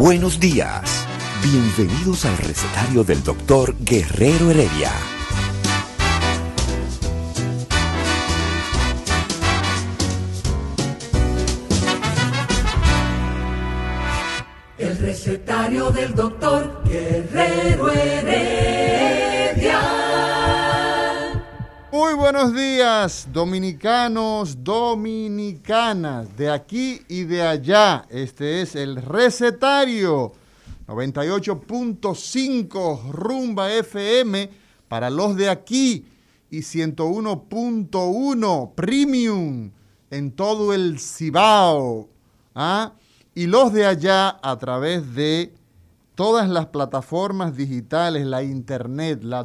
[0.00, 1.06] Buenos días.
[1.42, 4.90] Bienvenidos al recetario del doctor Guerrero Heredia.
[14.78, 16.29] El recetario del doctor
[23.32, 28.06] dominicanos, dominicanas, de aquí y de allá.
[28.08, 30.30] Este es el recetario
[30.86, 34.48] 98.5 Rumba FM
[34.86, 36.06] para los de aquí
[36.50, 39.72] y 101.1 Premium
[40.10, 42.08] en todo el Cibao.
[42.54, 42.92] ¿ah?
[43.34, 45.52] Y los de allá a través de
[46.14, 49.42] todas las plataformas digitales, la internet, la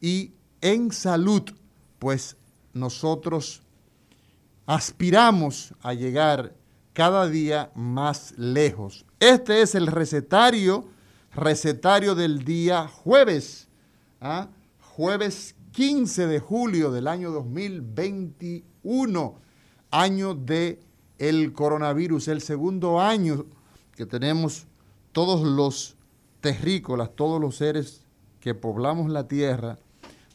[0.00, 1.42] y en salud,
[2.00, 2.36] pues
[2.72, 3.62] nosotros
[4.66, 6.56] aspiramos a llegar
[6.92, 9.06] cada día más lejos.
[9.20, 10.88] Este es el recetario,
[11.34, 13.68] recetario del día jueves,
[14.20, 14.48] ¿ah?
[14.80, 19.34] jueves 15 de julio del año 2021,
[19.90, 20.80] año de
[21.18, 23.46] el coronavirus, el segundo año
[23.96, 24.66] que tenemos
[25.12, 25.96] todos los
[26.40, 28.04] terrícolas, todos los seres
[28.40, 29.78] que poblamos la tierra,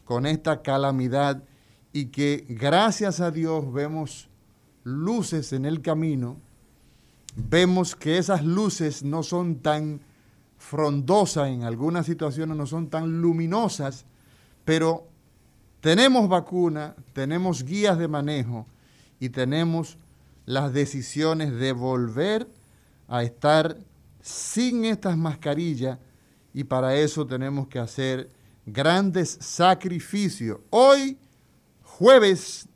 [0.06, 1.44] con esta calamidad
[1.91, 4.29] y que gracias a Dios vemos
[4.84, 6.38] luces en el camino,
[7.35, 10.00] vemos que esas luces no son tan
[10.57, 14.06] frondosas, en algunas situaciones no son tan luminosas,
[14.66, 15.07] pero
[15.79, 18.66] tenemos vacuna, tenemos guías de manejo
[19.19, 19.97] y tenemos
[20.46, 22.47] las decisiones de volver
[23.07, 23.78] a estar
[24.22, 26.00] sin estas mascarillas
[26.53, 28.29] y para eso tenemos que hacer
[28.66, 30.59] grandes sacrificios.
[30.69, 31.17] Hoy,
[31.84, 32.67] jueves,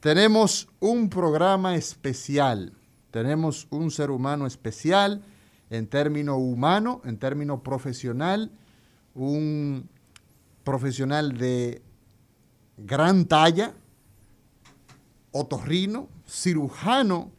[0.00, 2.72] tenemos un programa especial.
[3.10, 5.22] Tenemos un ser humano especial
[5.70, 8.50] en término humano, en término profesional,
[9.14, 9.88] un
[10.64, 11.82] profesional de
[12.76, 13.72] gran talla,
[15.30, 17.30] otorrino, cirujano,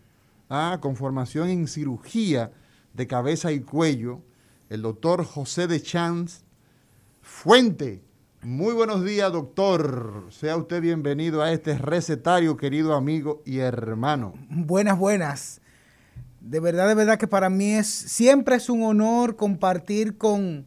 [0.49, 2.51] ah, con formación en cirugía
[2.93, 4.21] de cabeza y cuello,
[4.69, 6.43] el doctor José de Chance,
[7.21, 8.01] Fuente.
[8.41, 10.27] Muy buenos días, doctor.
[10.29, 14.33] Sea usted bienvenido a este recetario, querido amigo y hermano.
[14.49, 15.60] Buenas, buenas.
[16.41, 20.65] De verdad, de verdad que para mí es siempre es un honor compartir con,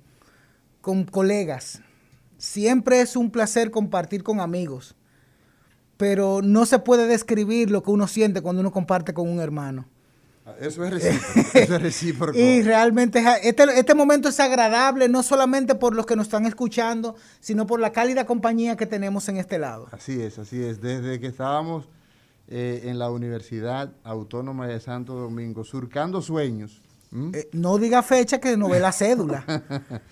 [0.81, 1.83] con colegas.
[2.39, 4.95] Siempre es un placer compartir con amigos.
[5.97, 9.87] Pero no se puede describir lo que uno siente cuando uno comparte con un hermano.
[10.61, 11.59] Eso es recíproco.
[11.59, 12.39] eso es recíproco.
[12.39, 17.17] y realmente este, este momento es agradable, no solamente por los que nos están escuchando,
[17.41, 19.89] sino por la cálida compañía que tenemos en este lado.
[19.91, 20.81] Así es, así es.
[20.81, 21.89] Desde que estábamos
[22.49, 26.83] eh, en la Universidad Autónoma de Santo Domingo, surcando sueños,
[27.33, 29.45] Eh, no diga fecha que no ve la cédula.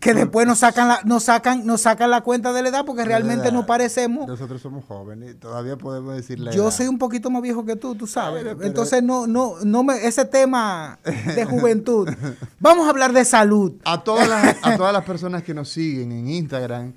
[0.00, 3.04] que después nos sacan la, nos sacan, nos sacan la cuenta de la edad porque
[3.04, 4.28] realmente no parecemos.
[4.28, 6.52] Nosotros somos jóvenes, todavía podemos decirle.
[6.52, 8.46] Yo soy un poquito más viejo que tú, tú sabes.
[8.60, 12.08] Entonces no, no, no me, ese tema de juventud.
[12.60, 13.72] Vamos a hablar de salud.
[13.84, 16.92] A todas las, a todas las personas que nos siguen en Instagram,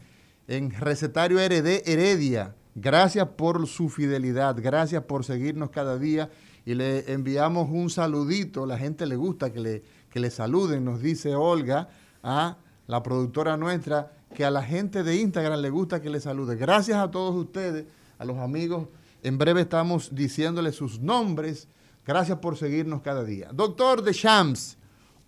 [0.47, 6.29] en Recetario RD Heredia, gracias por su fidelidad, gracias por seguirnos cada día
[6.65, 8.65] y le enviamos un saludito.
[8.65, 11.89] La gente le gusta que le, que le saluden, nos dice Olga.
[12.23, 16.55] a la productora nuestra, que a la gente de Instagram le gusta que le salude.
[16.55, 17.85] Gracias a todos ustedes,
[18.17, 18.87] a los amigos.
[19.21, 21.67] En breve estamos diciéndoles sus nombres.
[22.05, 23.49] Gracias por seguirnos cada día.
[23.53, 24.77] Doctor de Shams,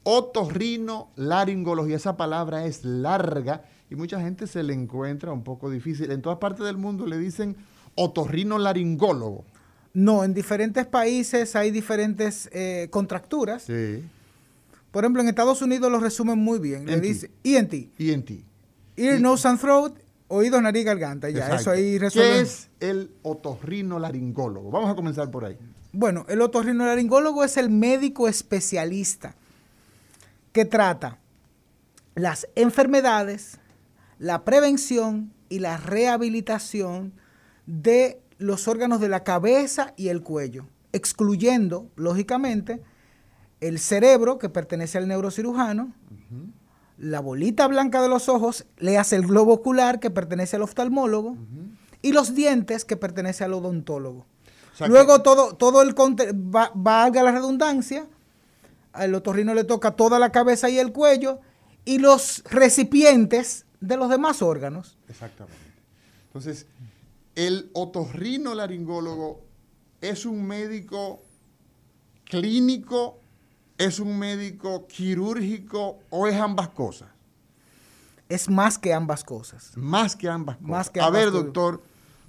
[0.04, 1.96] otorrino laringología.
[1.96, 6.12] Esa palabra es larga y mucha gente se le encuentra un poco difícil.
[6.12, 7.56] En todas partes del mundo le dicen
[7.96, 9.46] otorrino laringólogo.
[9.94, 13.64] No, en diferentes países hay diferentes eh, contracturas.
[13.64, 14.04] Sí.
[14.92, 16.86] Por ejemplo, en Estados Unidos lo resumen muy bien.
[16.86, 18.00] Le dice ENT.
[18.00, 18.32] ENT.
[18.98, 19.98] Ear, nose and throat,
[20.28, 21.30] oído, nariz, garganta.
[21.30, 22.32] Ya, eso ahí resuelve.
[22.32, 24.72] ¿Qué es el otorrinolaringólogo?
[24.72, 25.58] Vamos a comenzar por ahí.
[25.92, 29.36] Bueno, el otorrinolaringólogo es el médico especialista
[30.52, 31.20] que trata
[32.16, 33.60] las enfermedades,
[34.20, 37.14] la prevención y la rehabilitación
[37.66, 42.82] de los órganos de la cabeza y el cuello, excluyendo, lógicamente,
[43.62, 45.94] el cerebro, que pertenece al neurocirujano,
[46.98, 51.38] la bolita blanca de los ojos, le hace el globo ocular, que pertenece al oftalmólogo,
[52.02, 54.26] y los dientes, que pertenece al odontólogo.
[54.88, 58.08] Luego todo, todo el va, valga la redundancia,
[58.94, 61.40] al otorrino le toca toda la cabeza y el cuello,
[61.86, 64.98] y los recipientes de los demás órganos.
[65.08, 65.60] Exactamente.
[66.28, 66.68] Entonces,
[67.36, 69.42] el otorrino laringólogo
[70.02, 71.22] es un médico
[72.26, 73.20] clínico
[73.78, 77.10] ¿Es un médico quirúrgico o es ambas cosas?
[78.30, 79.72] Es más que ambas cosas.
[79.76, 80.98] Más que ambas cosas.
[80.98, 81.84] A ver, doctor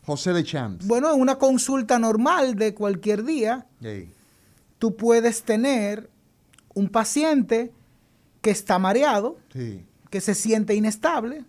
[0.04, 0.86] José de Champs.
[0.86, 3.66] Bueno, en una consulta normal de cualquier día,
[4.78, 6.10] tú puedes tener
[6.74, 7.72] un paciente
[8.40, 9.38] que está mareado,
[10.10, 11.44] que se siente inestable.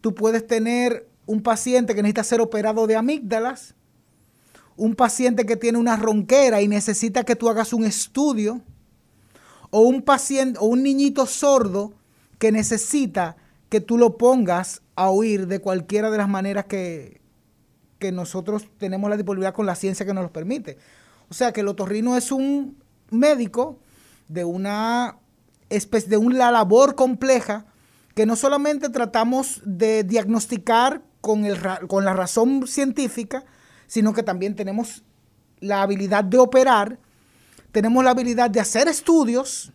[0.00, 3.74] Tú puedes tener un paciente que necesita ser operado de amígdalas
[4.76, 8.60] un paciente que tiene una ronquera y necesita que tú hagas un estudio,
[9.70, 11.92] o un paciente o un niñito sordo
[12.38, 13.36] que necesita
[13.68, 17.20] que tú lo pongas a oír de cualquiera de las maneras que,
[17.98, 20.78] que nosotros tenemos la disponibilidad con la ciencia que nos lo permite.
[21.28, 22.76] O sea que el otorrino es un
[23.10, 23.80] médico
[24.28, 25.16] de una
[25.68, 27.66] de una labor compleja
[28.14, 33.44] que no solamente tratamos de diagnosticar con, el, con la razón científica,
[33.86, 35.02] sino que también tenemos
[35.60, 36.98] la habilidad de operar,
[37.72, 39.72] tenemos la habilidad de hacer estudios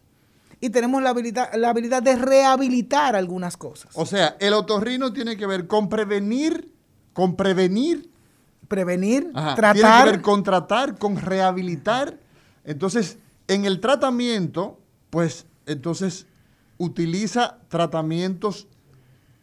[0.59, 3.91] y tenemos la habilidad, la habilidad de rehabilitar algunas cosas.
[3.95, 6.73] O sea, el otorrino tiene que ver con prevenir,
[7.13, 8.09] con prevenir.
[8.67, 9.73] Prevenir, tratar.
[9.73, 12.17] Tiene que ver con tratar, con rehabilitar.
[12.63, 13.17] Entonces,
[13.47, 14.79] en el tratamiento,
[15.09, 16.27] pues entonces
[16.77, 18.67] utiliza tratamientos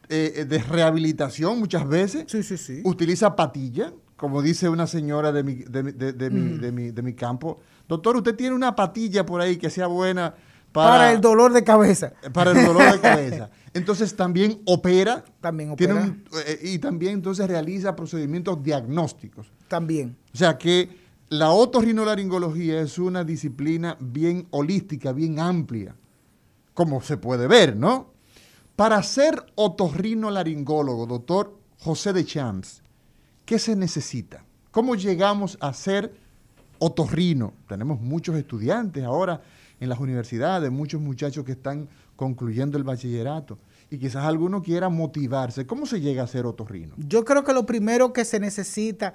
[0.08, 2.24] eh, de rehabilitación muchas veces.
[2.28, 2.80] Sí, sí, sí.
[2.84, 6.60] Utiliza patilla como dice una señora de mi, de, de, mi, mm.
[6.60, 10.34] de, mi, de mi campo, doctor, usted tiene una patilla por ahí que sea buena
[10.72, 12.12] para, para el dolor de cabeza.
[12.32, 13.50] Para el dolor de cabeza.
[13.74, 15.24] Entonces también opera.
[15.40, 16.14] También opera.
[16.46, 19.52] Eh, y también entonces realiza procedimientos diagnósticos.
[19.68, 20.16] También.
[20.34, 20.88] O sea que
[21.28, 25.94] la otorrinolaringología es una disciplina bien holística, bien amplia,
[26.78, 28.12] como se puede ver, ¿no?
[28.76, 32.84] Para ser otorrinolaringólogo, doctor José de Champs,
[33.44, 34.44] ¿Qué se necesita?
[34.70, 36.14] ¿Cómo llegamos a ser
[36.78, 37.52] otorrino?
[37.66, 39.42] Tenemos muchos estudiantes ahora
[39.80, 43.58] en las universidades, muchos muchachos que están concluyendo el bachillerato
[43.90, 45.66] y quizás alguno quiera motivarse.
[45.66, 46.94] ¿Cómo se llega a ser otorrino?
[46.96, 49.14] Yo creo que lo primero que se necesita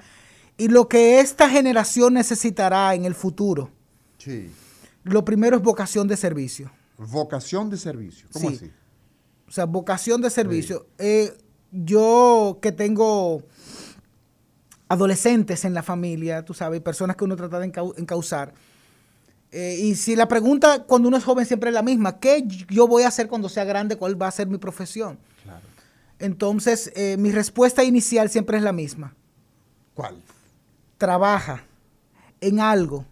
[0.58, 3.70] y lo que esta generación necesitará en el futuro,
[4.18, 4.52] sí.
[5.06, 6.70] lo primero es vocación de servicio.
[7.12, 8.72] Vocación de servicio, ¿cómo así?
[9.48, 10.88] O sea, vocación de servicio.
[10.98, 11.32] Eh,
[11.72, 13.44] yo que tengo
[14.88, 17.66] adolescentes en la familia, tú sabes, personas que uno trata de
[17.98, 18.54] encauzar.
[19.52, 22.88] Eh, y si la pregunta cuando uno es joven siempre es la misma, ¿qué yo
[22.88, 23.98] voy a hacer cuando sea grande?
[23.98, 25.20] ¿Cuál va a ser mi profesión?
[25.44, 25.66] Claro.
[26.20, 29.16] Entonces, eh, mi respuesta inicial siempre es la misma.
[29.94, 30.16] ¿Cuál?
[30.98, 31.64] Trabaja
[32.42, 33.06] en algo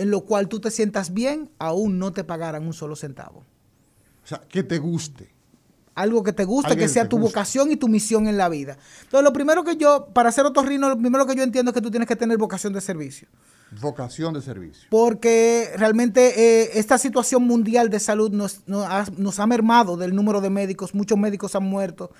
[0.00, 3.44] en lo cual tú te sientas bien, aún no te pagaran un solo centavo.
[4.24, 5.30] O sea, que te guste.
[5.94, 7.34] algo que te guste, que sea tu guste.
[7.34, 8.78] vocación y tu misión en la vida.
[9.02, 11.82] Entonces, lo primero que yo, para ser otorrino, lo primero que yo entiendo es que
[11.82, 13.28] tú tienes que tener vocación de servicio.
[13.82, 14.88] Vocación de servicio.
[14.88, 20.14] Porque realmente eh, esta situación mundial de salud nos, nos ha, nos ha mermado del
[20.14, 20.94] número de médicos.
[20.94, 22.10] Muchos médicos han muerto,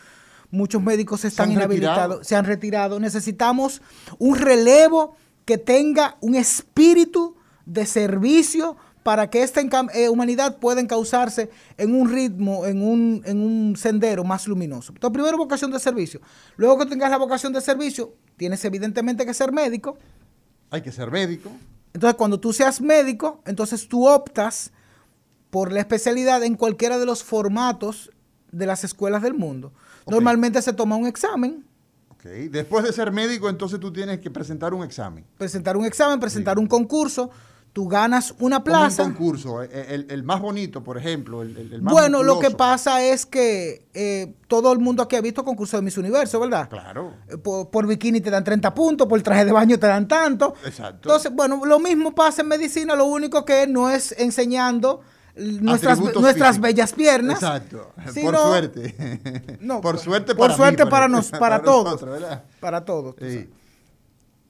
[0.50, 2.24] muchos médicos están inhabilitados, retirado.
[2.24, 3.00] se han retirado.
[3.00, 3.80] Necesitamos
[4.18, 7.36] un relevo que tenga un espíritu
[7.66, 9.62] de servicio para que esta
[9.94, 14.92] eh, humanidad pueda encauzarse en un ritmo, en un, en un sendero más luminoso.
[14.92, 16.20] Entonces, primero vocación de servicio.
[16.56, 19.96] Luego que tengas la vocación de servicio, tienes evidentemente que ser médico.
[20.70, 21.50] Hay que ser médico.
[21.94, 24.70] Entonces, cuando tú seas médico, entonces tú optas
[25.48, 28.10] por la especialidad en cualquiera de los formatos
[28.52, 29.72] de las escuelas del mundo.
[30.06, 31.64] Normalmente se toma un examen,
[32.20, 32.26] Ok.
[32.50, 35.24] Después de ser médico, entonces tú tienes que presentar un examen.
[35.38, 37.30] presentar un examen, presentar un concurso,
[37.72, 39.02] tú ganas una Como un plaza.
[39.04, 39.62] concurso.
[39.62, 41.42] eh, El, el más bonito, por ejemplo.
[41.42, 45.20] El, el- más Bueno, lo que pasa es que eh, todo el mundo aquí ha
[45.20, 46.68] visto concursos de Miss Universo, ¿verdad?
[46.68, 47.14] Claro.
[47.28, 50.54] Eh, Por, por bikini te dan 30 puntos, por traje de baño te dan tanto.
[50.64, 51.08] Exacto.
[51.08, 55.00] Entonces, bueno, lo mismo pasa en medicina, lo único que no es enseñando
[55.36, 56.68] nuestras, Atributos nuestras físicos.
[56.68, 57.36] bellas piernas.
[57.42, 57.92] Exacto.
[58.12, 59.58] sino- por suerte.
[59.60, 61.18] No, por suerte por para suerte mí, para, ejemplo.
[61.18, 62.04] nos, para, todos.
[62.58, 63.14] Para todos.
[63.20, 63.48] Sí.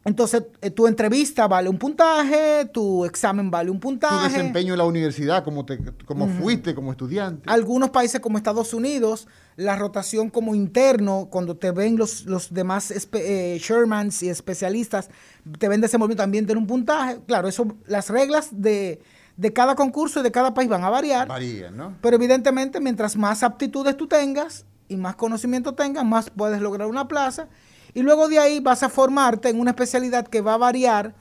[0.02, 4.30] Entonces, eh, tu entrevista vale un puntaje, tu examen vale un Tu puntaje.
[4.30, 7.50] desempeño en la universidad, como, te, como fuiste como estudiante.
[7.50, 12.90] Algunos países como Estados Unidos, la rotación como interno, cuando te ven los, los demás
[13.12, 15.11] eh, Shermans y especialistas,
[15.59, 17.21] te ven desenvolviendo también tiene un puntaje.
[17.26, 19.02] Claro, eso, las reglas de,
[19.37, 21.28] de cada concurso y de cada país van a variar.
[21.28, 21.99] Varía, ¿no?
[22.00, 27.07] Pero evidentemente, mientras más aptitudes tú tengas y más conocimiento tengas, más puedes lograr una
[27.07, 27.49] plaza.
[27.94, 31.14] Y luego de ahí vas a formarte en una especialidad que va a variar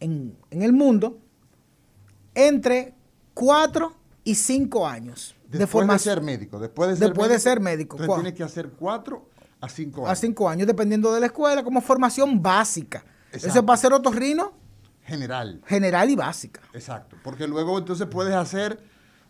[0.00, 1.18] en, en el mundo
[2.34, 2.94] entre
[3.34, 6.14] 4 y 5 años Después de, de formación.
[6.14, 6.58] ser médico.
[6.60, 9.28] Después de ser Después de ser médico, Entonces tienes que hacer cuatro
[9.60, 10.18] a cinco A años.
[10.20, 13.04] 5 años, dependiendo de la escuela, como formación básica.
[13.32, 14.52] Eso es para ser otorrino
[15.04, 15.60] General.
[15.66, 16.60] general y básica.
[16.72, 17.16] Exacto.
[17.24, 18.80] Porque luego entonces puedes hacer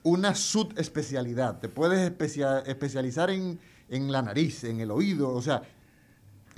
[0.03, 1.59] una subespecialidad.
[1.59, 3.59] Te puedes especia- especializar en,
[3.89, 5.63] en la nariz, en el oído, o sea,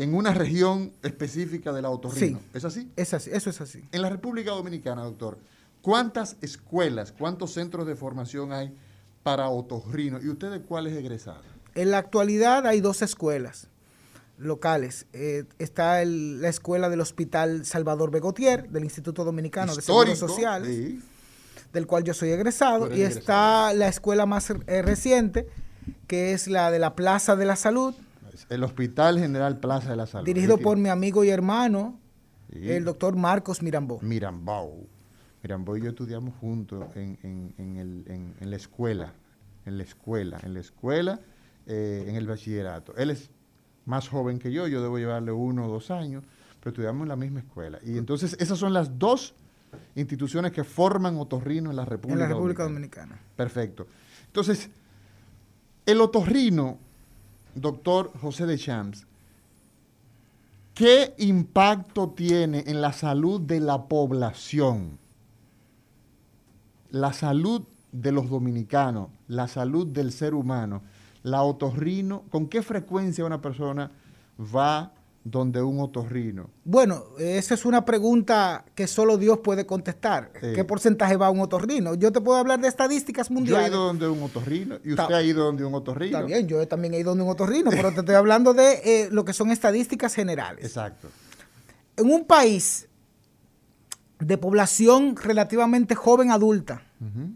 [0.02, 2.38] en una región específica del otorrino.
[2.38, 2.44] Sí.
[2.54, 2.90] ¿Es así?
[2.96, 3.84] Es así, eso es así.
[3.92, 5.38] En la República Dominicana, doctor,
[5.80, 8.74] ¿cuántas escuelas, cuántos centros de formación hay
[9.22, 10.20] para otorrino?
[10.22, 11.44] ¿Y usted de cuáles egresados?
[11.74, 13.68] En la actualidad hay dos escuelas
[14.38, 15.06] locales.
[15.12, 20.68] Eh, está el- la escuela del Hospital Salvador Begotier, del Instituto Dominicano de Seguros Sociales,
[20.68, 21.00] sí.
[21.72, 22.92] del cual yo soy egresado.
[22.94, 25.46] Y está la escuela más eh, reciente,
[26.08, 27.94] que es la de la Plaza de la Salud,
[28.48, 30.26] El Hospital General Plaza de la Salud.
[30.26, 31.98] dirigido por mi amigo y hermano,
[32.52, 32.70] sí.
[32.70, 34.00] el doctor Marcos Mirambó.
[34.02, 34.86] Mirambao.
[35.42, 39.12] Mirambao y yo estudiamos juntos en, en- en el- en- en la escuela,
[39.66, 41.20] en la escuela, en la escuela,
[41.66, 42.94] eh, en el bachillerato.
[42.96, 43.30] Él es
[43.84, 46.24] más joven que yo, yo debo llevarle uno o dos años,
[46.60, 47.78] pero estudiamos en la misma escuela.
[47.84, 49.34] Y entonces esas son las dos
[49.96, 53.06] instituciones que forman otorrino en la República En la República Dominicana.
[53.06, 53.34] Dominicana.
[53.36, 53.86] Perfecto.
[54.26, 54.70] Entonces,
[55.86, 56.78] el otorrino,
[57.54, 59.06] doctor José de Champs,
[60.74, 64.98] ¿qué impacto tiene en la salud de la población?
[66.90, 70.82] La salud de los dominicanos, la salud del ser humano,
[71.22, 73.90] la otorrino, ¿con qué frecuencia una persona
[74.38, 74.92] va
[75.24, 76.50] donde un otorrino?
[76.64, 80.32] Bueno, esa es una pregunta que solo Dios puede contestar.
[80.40, 80.48] Sí.
[80.54, 81.94] ¿Qué porcentaje va a un otorrino?
[81.94, 83.68] Yo te puedo hablar de estadísticas Yo he mundiales.
[83.70, 86.24] ido donde un otorrino y Ta- usted ha ido donde un otorrino.
[86.26, 89.24] Bien, yo también he ido donde un otorrino, pero te estoy hablando de eh, lo
[89.24, 90.64] que son estadísticas generales.
[90.64, 91.08] Exacto.
[91.96, 92.88] En un país
[94.18, 97.30] de población relativamente joven adulta, Ujú.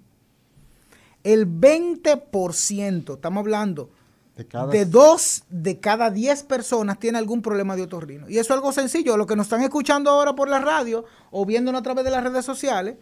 [1.24, 3.90] el 20%, estamos hablando,
[4.36, 8.28] De cada de dos de cada 10 personas tiene algún problema de otorrino.
[8.28, 9.16] Y eso es algo sencillo.
[9.16, 12.22] Lo que nos están escuchando ahora por la radio o viéndonos a través de las
[12.22, 12.96] redes sociales,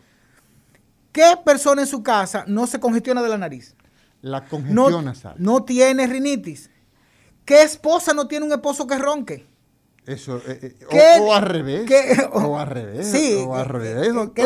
[1.13, 3.75] ¿qué persona en su casa no se congestiona de la nariz?
[4.23, 5.35] La No, congestión nasal.
[5.39, 6.71] no tiene rinitis.
[7.45, 9.47] ¿Qué esposa no tiene un esposo que ronque?
[10.07, 11.87] Eso, eh, eh, o- ¿Qué- o, al revés.
[12.33, 13.07] o al revés.
[13.11, 14.13] Sí, O al revés.
[14.13, 14.43] doctor, que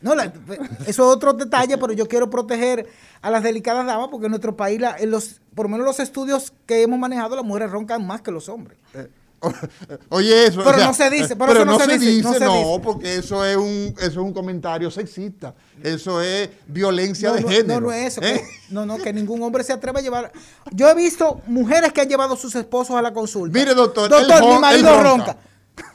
[0.00, 2.88] no, la- eso es otro detalle, pero yo quiero proteger
[3.20, 6.00] a las delicadas damas porque en nuestro país, la- en los, por lo menos los
[6.00, 8.76] estudios que hemos manejado, las mujeres roncan más que los hombres.
[8.94, 9.06] Eh,
[10.08, 10.62] Oye, eso.
[10.64, 12.80] Pero no se dice, pero eso no se dice, no se no, dice.
[12.82, 15.54] porque eso es un, eso es un comentario sexista.
[15.82, 17.80] Eso es violencia No, de género.
[17.80, 18.22] no, no es eso.
[18.22, 18.34] ¿eh?
[18.44, 20.32] que- no, no, que ningún hombre se atreva a llevar.
[20.70, 23.58] Yo he visto mujeres que han llevado a sus esposos a la consulta.
[23.58, 25.26] Mire, doctor, Doctor, mi marido ronca.
[25.32, 25.36] ronca.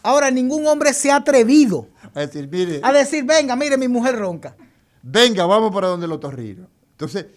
[0.04, 4.18] Ahora, ningún hombre se ha atrevido Es decir, mire, a decir, venga, mire, mi mujer
[4.18, 4.56] ronca.
[5.04, 6.68] venga, vamos para donde el otorrino.
[6.92, 7.28] Entonces,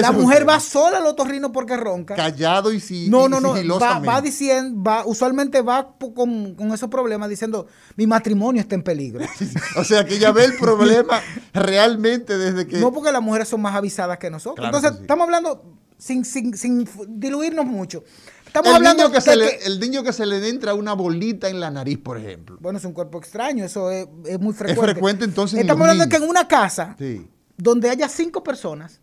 [0.00, 2.14] La es mujer va sola al otorrino porque ronca.
[2.16, 3.52] Callado y, si, No, no, no.
[3.78, 9.24] Va, diciendo, va, usualmente va con, con esos problemas diciendo, mi matrimonio está en peligro.
[9.76, 11.20] O sea, que ella ve el problema
[11.52, 12.78] realmente desde que...
[12.78, 14.56] No porque las mujeres son más avisadas que nosotros.
[14.64, 15.02] Claro Entonces, que sí.
[15.02, 15.62] estamos hablando
[15.98, 18.02] sin, sin, sin diluirnos mucho.
[18.46, 20.74] Estamos el, hablando niño que de se le, que- el niño que se le entra
[20.74, 22.56] una bolita en la nariz, por ejemplo.
[22.60, 24.92] Bueno, es un cuerpo extraño, eso es, es muy frecuente.
[24.92, 27.26] frecuente, entonces, en Estamos hablando de que en una casa Sí.
[27.56, 29.00] donde haya cinco personas,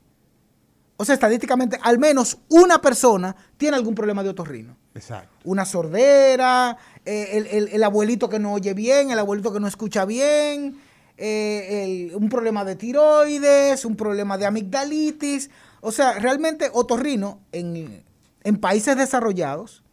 [1.01, 4.75] o sea, estadísticamente, al menos una persona tiene algún problema de otorrino.
[4.93, 5.29] Exacto.
[5.45, 6.75] Una sordera,
[7.05, 10.77] eh, el, el- el abuelito que no oye bien, el abuelito que no escucha bien,
[11.17, 15.49] eh, el- un problema de tiroides, un problema de amigdalitis.
[15.79, 18.03] O sea, realmente otorrino en,
[18.43, 19.83] en países desarrollados,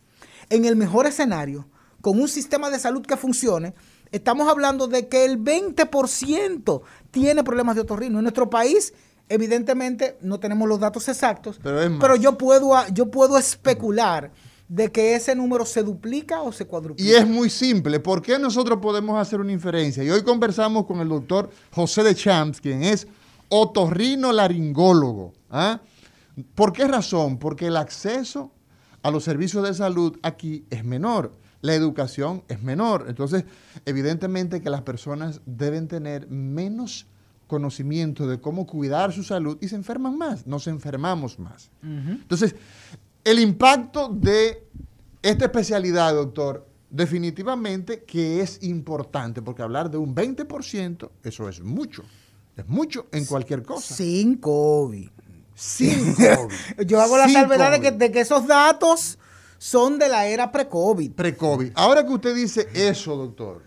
[0.50, 1.68] en el mejor escenario,
[2.00, 3.75] con un sistema de salud que funcione,
[4.10, 6.82] estamos hablando de que el 20%
[7.12, 8.18] tiene problemas de otorrino.
[8.18, 8.92] En nuestro país,
[9.28, 12.00] evidentemente, no tenemos los datos exactos, Pero es más.
[12.00, 14.30] pero yo puedo, yo puedo especular
[14.68, 17.09] de que ese número se duplica o se cuadruplica.
[17.09, 18.00] Y es muy simple.
[18.00, 20.02] ¿Por qué nosotros podemos hacer una inferencia?
[20.02, 23.06] Y hoy conversamos con el doctor José de Champs, quien es
[23.49, 25.33] otorrino laringólogo.
[25.50, 25.80] ¿ah?
[26.54, 27.38] ¿Por qué razón?
[27.38, 28.50] Porque el acceso
[29.02, 31.33] a los servicios de salud aquí es menor.
[31.61, 33.06] La educación es menor.
[33.09, 33.45] Entonces,
[33.85, 37.06] evidentemente que las personas deben tener menos
[37.47, 41.71] conocimiento de cómo cuidar su salud y se enferman más, nos enfermamos más.
[41.83, 42.55] Entonces,
[43.25, 44.65] el impacto de
[45.23, 52.03] esta especialidad, doctor, definitivamente que es importante, porque hablar de un 20%, eso es mucho.
[52.57, 53.95] Es mucho en cualquier cosa.
[53.95, 55.11] Sin COVID.
[55.55, 56.87] Sin COVID.
[56.87, 59.19] Yo hago la salvedad de que, de que esos datos
[59.59, 61.12] son de la era pre-COVID.
[61.12, 61.73] Pre-COVID.
[61.75, 63.62] Ahora que usted dice eso, doctor,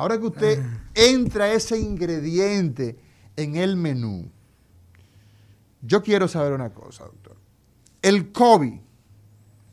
[0.00, 0.64] ahora que usted
[0.94, 2.98] entra ese ingrediente
[3.36, 4.30] en el menú,
[5.82, 7.36] yo quiero saber una cosa, doctor.
[8.00, 8.80] El COVID,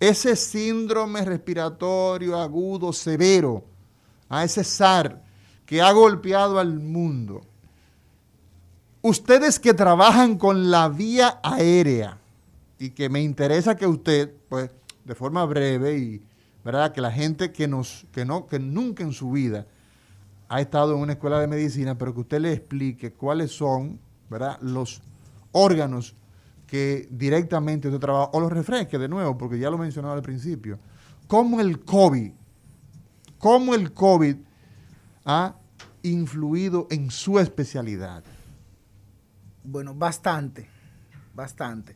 [0.02, 3.64] ese síndrome respiratorio agudo severo,
[4.28, 5.24] a ese SAR
[5.66, 7.46] que ha golpeado al mundo,
[9.02, 12.18] ustedes que trabajan con la vía aérea
[12.78, 14.72] y que me interesa que usted, pues,
[15.06, 16.22] de forma breve y,
[16.66, 16.92] ¿verdad?
[16.92, 19.68] Que la gente que nos, que no, que nunca en su vida
[20.50, 24.60] ha estado en una escuela de medicina, pero que usted le explique cuáles son, ¿verdad?
[24.62, 25.02] Los
[25.52, 26.16] órganos
[26.68, 30.80] que directamente usted trabaja, o los refresque de nuevo, porque ya lo mencionaba al principio,
[31.28, 32.32] cómo el COVID,
[33.38, 34.36] cómo el COVID
[35.26, 35.56] ha
[36.04, 38.24] influido en su especialidad.
[39.64, 40.70] Bueno, bastante,
[41.34, 41.96] bastante.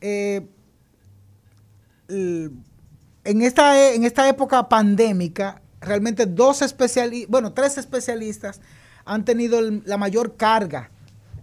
[0.00, 0.46] Eh,
[2.08, 8.60] en, esta, en esta época pandémica, realmente dos especialistas, bueno, tres especialistas
[9.04, 10.90] han tenido la mayor carga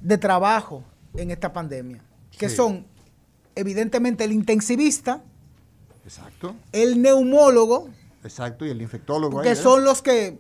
[0.02, 0.84] de trabajo
[1.16, 2.02] en esta pandemia,
[2.38, 2.56] que Sí.
[2.56, 2.86] son
[3.56, 5.22] evidentemente el intensivista,
[6.06, 7.88] Exacto, el neumólogo,
[8.24, 9.42] exacto, y el infectólogo.
[9.42, 9.64] que ¿verdad?
[9.64, 10.38] son los que,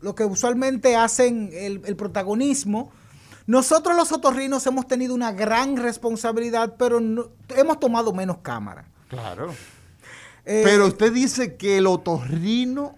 [0.00, 2.90] los que usualmente hacen el, el protagonismo.
[3.46, 8.86] Nosotros los otorrinos hemos tenido una gran responsabilidad, pero no- hemos tomado menos cámara.
[9.08, 9.52] Claro.
[10.46, 12.96] Eh, Pero usted dice que el otorrino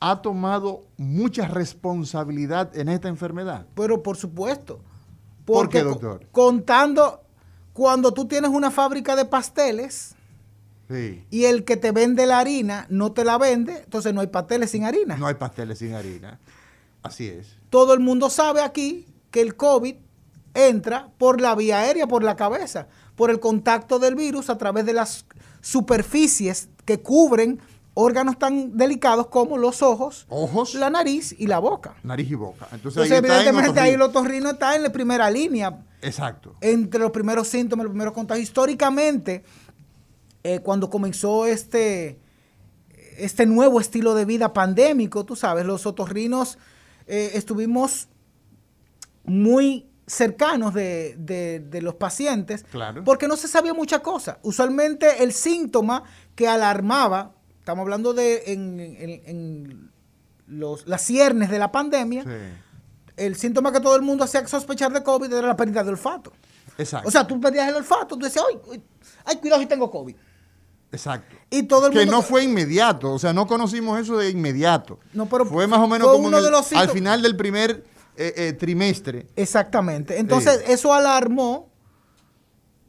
[0.00, 3.66] ha tomado mucha responsabilidad en esta enfermedad.
[3.74, 4.80] Pero por supuesto.
[5.44, 6.26] ¿Por qué, Porque doctor?
[6.32, 7.22] Contando,
[7.72, 10.14] cuando tú tienes una fábrica de pasteles
[10.88, 11.24] Sí.
[11.30, 14.70] y el que te vende la harina no te la vende, entonces no hay pasteles
[14.72, 15.16] sin harina.
[15.16, 16.40] No hay pasteles sin harina.
[17.02, 17.56] Así es.
[17.70, 19.94] Todo el mundo sabe aquí que el COVID
[20.54, 24.84] entra por la vía aérea, por la cabeza, por el contacto del virus a través
[24.84, 25.26] de las
[25.60, 27.60] superficies que cubren
[28.00, 31.94] órganos tan delicados como los ojos, Ojos, la nariz y la boca.
[32.02, 32.68] nariz y boca.
[32.72, 34.48] Entonces, ahí evidentemente, ahí el otorrino.
[34.48, 36.54] otorrino está en la primera línea, Exacto.
[36.60, 38.44] entre los primeros síntomas, los primeros contagios.
[38.44, 39.44] Históricamente,
[40.42, 42.18] eh, cuando comenzó este,
[43.18, 46.58] este nuevo estilo de vida pandémico, tú sabes, los otorrinos
[47.06, 48.08] eh, estuvimos
[49.24, 53.04] muy cercanos de, de- de los pacientes Claro.
[53.04, 54.38] porque no se sabía mucha cosa.
[54.42, 56.02] Usualmente el síntoma
[56.34, 57.32] que alarmaba,
[57.70, 59.90] estamos hablando de en, en- en
[60.46, 62.30] los, las ciernes de la pandemia, Sí.
[63.16, 66.32] el síntoma que todo el mundo hacía sospechar de COVID era la pérdida de olfato.
[66.76, 67.08] Exacto.
[67.08, 68.82] O sea, tú perdías el olfato, tú decías, ay,
[69.24, 70.16] ay, cuidado si tengo COVID.
[70.92, 71.36] Exacto.
[71.50, 72.12] Y todo el que mundo...
[72.12, 74.98] no fue inmediato, o sea, no conocimos eso de inmediato.
[75.12, 77.36] No, pero fue más o menos como en uno el- de los al final del
[77.36, 77.84] primer
[78.16, 79.28] eh, eh, trimestre.
[79.36, 80.18] Exactamente.
[80.18, 81.70] Entonces, eso alarmó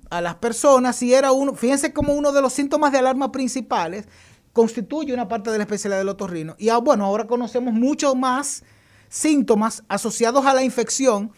[0.09, 4.07] a las personas y era uno, fíjense como uno de los síntomas de alarma principales
[4.53, 6.55] constituye una parte de la especialidad del otorrino.
[6.57, 8.63] Y ah, bueno, ahora conocemos mucho más
[9.09, 11.31] síntomas asociados a la infección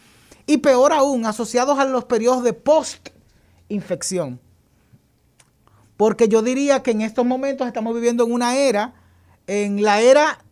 [0.46, 3.08] y peor aún, asociados a los periodos de post
[3.68, 4.40] infección.
[5.96, 8.94] Porque yo diría que en estos momentos estamos viviendo en una era,
[9.46, 10.44] en la era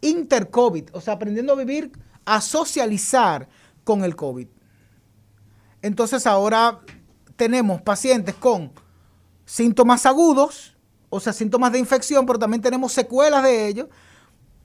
[0.00, 1.92] inter-COVID, o sea, aprendiendo a vivir,
[2.24, 3.48] a socializar
[3.82, 4.48] con el COVID.
[5.82, 6.80] Entonces ahora
[7.36, 8.72] tenemos pacientes con
[9.44, 10.73] síntomas agudos,
[11.14, 13.86] o sea, síntomas de infección, pero también tenemos secuelas de ellos.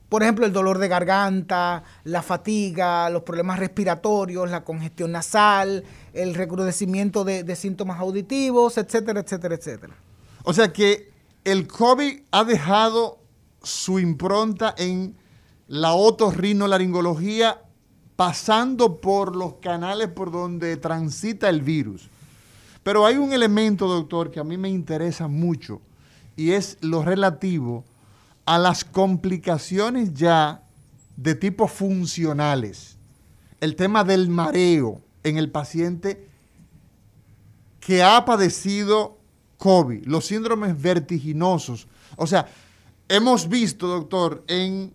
[0.08, 6.34] Por ejemplo, el dolor de garganta, la fatiga, los problemas respiratorios, la congestión nasal, el
[6.34, 9.94] recrudecimiento de, de síntomas auditivos, etcétera, etcétera, etcétera.
[10.42, 11.12] O sea que
[11.44, 13.20] el COVID ha dejado
[13.62, 15.14] su impronta en
[15.68, 17.62] la otorrinolaringología
[18.16, 22.10] pasando por los canales por donde transita el virus.
[22.82, 25.80] Pero hay un elemento, doctor, que a mí me interesa mucho
[26.40, 27.84] y es lo relativo
[28.46, 30.62] a las complicaciones ya
[31.14, 32.96] de tipo funcionales.
[33.60, 36.26] El tema del mareo en el paciente
[37.78, 39.18] que ha padecido
[39.58, 41.86] COVID, los síndromes vertiginosos.
[42.16, 42.48] O sea,
[43.06, 44.94] hemos visto, doctor, en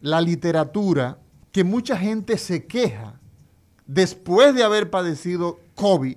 [0.00, 1.18] la literatura
[1.50, 3.18] que mucha gente se queja
[3.88, 6.16] después de haber padecido COVID,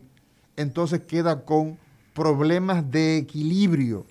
[0.55, 1.79] entonces queda con
[2.13, 4.05] problemas de equilibrio.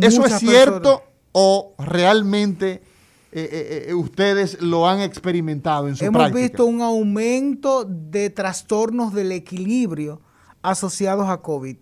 [0.00, 2.82] ¿Eso es cierto o realmente
[3.32, 6.40] eh, eh, eh, ustedes lo han experimentado en su Hemos práctica?
[6.40, 10.20] visto un aumento de trastornos del equilibrio
[10.60, 11.76] asociados a COVID.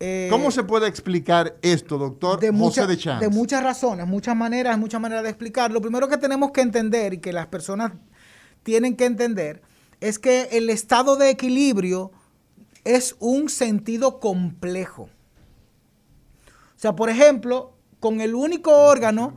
[0.00, 3.24] Eh, ¿Cómo se puede explicar esto, doctor de, José de Chance?
[3.24, 5.72] de muchas razones, muchas maneras, muchas maneras de explicar.
[5.72, 7.92] Lo primero que tenemos que entender y que las personas
[8.62, 9.60] tienen que entender
[10.00, 12.12] es que el estado de equilibrio
[12.84, 15.08] es un sentido complejo.
[16.78, 19.34] O sea, por ejemplo, con el único órgano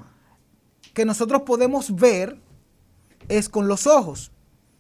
[0.94, 2.40] que nosotros podemos ver
[3.30, 4.32] es con los ojos.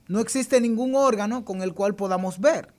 [0.07, 2.71] No existe ningún órgano con el cual podamos ver.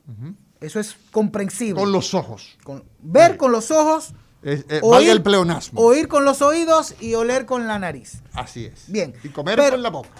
[0.60, 1.80] Eso es comprensible.
[1.82, 2.56] Con los ojos.
[2.62, 3.38] Con- ver Sí.
[3.38, 5.80] con los ojos, Es- eh, valga el pleonasmo.
[5.80, 8.22] oír con los oídos y oler con la nariz.
[8.34, 8.84] Así es.
[8.86, 9.12] Bien.
[9.24, 10.10] Y comer Pero- con la boca.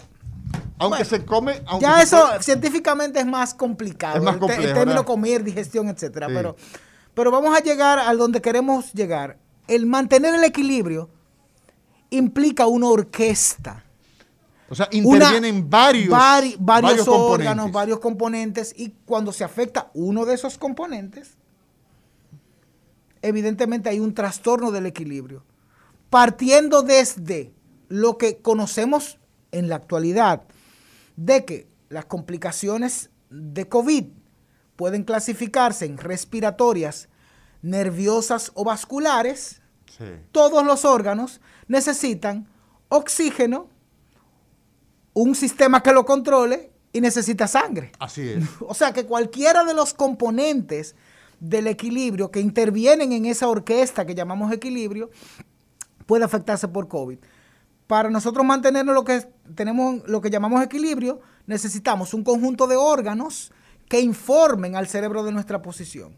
[0.78, 1.62] Aunque Bueno, se come.
[1.66, 4.16] Aunque ya se eso científicamente es más complicado.
[4.16, 5.06] Es más el te- el, complejo, término ¿verdad?
[5.06, 6.26] comer, digestión, etcétera.
[6.26, 6.32] Sí.
[6.34, 6.56] Pero,
[7.14, 9.38] pero vamos a llegar a donde queremos llegar.
[9.68, 11.08] El mantener el equilibrio
[12.10, 13.84] implica una orquesta.
[14.68, 17.72] O sea, Una- intervienen varios, vari- varios, varios órganos, componentes.
[17.72, 21.36] varios componentes, y cuando se afecta uno de esos componentes,
[23.22, 25.44] evidentemente hay un trastorno del equilibrio.
[26.10, 27.52] Partiendo desde
[27.88, 29.18] lo que conocemos
[29.52, 30.42] en la actualidad,
[31.16, 34.06] de que las complicaciones de COVID
[34.76, 37.08] pueden clasificarse en respiratorias,
[37.62, 39.60] nerviosas o vasculares,
[39.98, 40.04] Sí.
[40.32, 42.46] todos los órganos necesitan
[42.88, 43.68] oxígeno,
[45.14, 47.92] un sistema que lo controle y necesita sangre.
[47.98, 48.44] Así es.
[48.60, 50.94] O sea que cualquiera de los componentes
[51.40, 55.10] del equilibrio que intervienen en esa orquesta que llamamos equilibrio
[56.06, 57.18] puede afectarse por COVID.
[57.86, 63.52] Para nosotros mantenernos lo que tenemos lo que llamamos equilibrio, necesitamos un conjunto de órganos
[63.88, 66.14] que informen al cerebro de nuestra posición.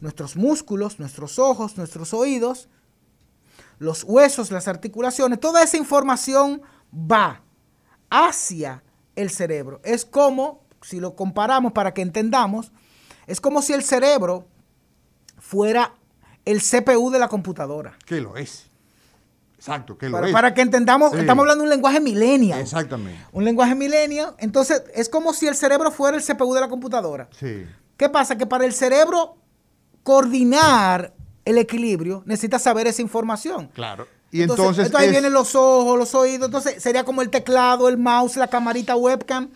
[0.00, 2.68] Nuestros músculos, nuestros ojos, nuestros oídos,
[3.78, 7.42] los huesos, las articulaciones, toda esa información va
[8.10, 8.82] hacia
[9.16, 9.80] el cerebro.
[9.84, 12.72] Es como, si lo comparamos para que entendamos,
[13.26, 14.46] es como si el cerebro
[15.38, 15.94] fuera
[16.44, 17.96] el CPU de la computadora.
[18.06, 18.66] Que lo es.
[19.56, 20.32] Exacto, que lo Para, es.
[20.32, 21.18] para que entendamos, Sí.
[21.18, 22.60] estamos hablando de un lenguaje millennial.
[22.60, 23.20] Exactamente.
[23.32, 24.34] Un lenguaje millennial.
[24.38, 27.28] Entonces, es como si el cerebro fuera el CPU de la computadora.
[27.38, 27.66] Sí.
[27.96, 28.38] ¿Qué pasa?
[28.38, 29.36] Que para el cerebro
[30.08, 31.12] coordinar
[31.44, 33.68] el equilibrio, necesita saber esa información.
[33.74, 34.06] Claro.
[34.30, 34.94] Y entonces.
[34.94, 36.46] ahí es- vienen los ojos, los oídos.
[36.46, 39.50] Entonces sería como el teclado, el mouse, la camarita webcam.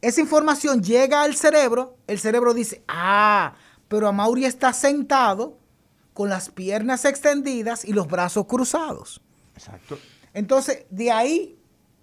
[0.00, 1.96] Esa información llega al cerebro.
[2.06, 3.54] El cerebro dice, ah,
[3.88, 5.58] pero Amaury está sentado
[6.12, 9.20] con las piernas extendidas y los brazos cruzados.
[9.56, 9.98] Exacto.
[10.32, 11.56] Entonces, de ahí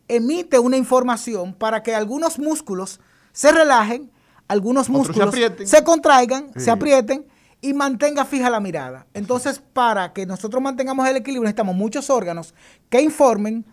[0.10, 3.00] emite una información para que algunos músculos
[3.32, 4.12] se relajen,
[4.50, 5.36] algunos Otros músculos
[5.70, 6.62] se contraigan, Sí.
[6.66, 7.26] se aprieten
[7.62, 9.06] y mantenga fija la mirada.
[9.14, 12.54] Entonces, para que nosotros mantengamos el equilibrio, necesitamos muchos órganos
[12.90, 13.66] que informen,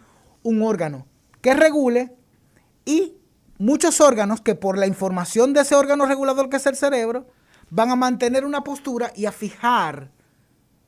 [0.43, 1.07] un órgano
[1.41, 2.15] que regule
[2.85, 3.15] y
[3.59, 7.27] muchos órganos que por la información de ese órgano regulador que es el cerebro,
[7.71, 10.11] van a mantener una postura y a fijar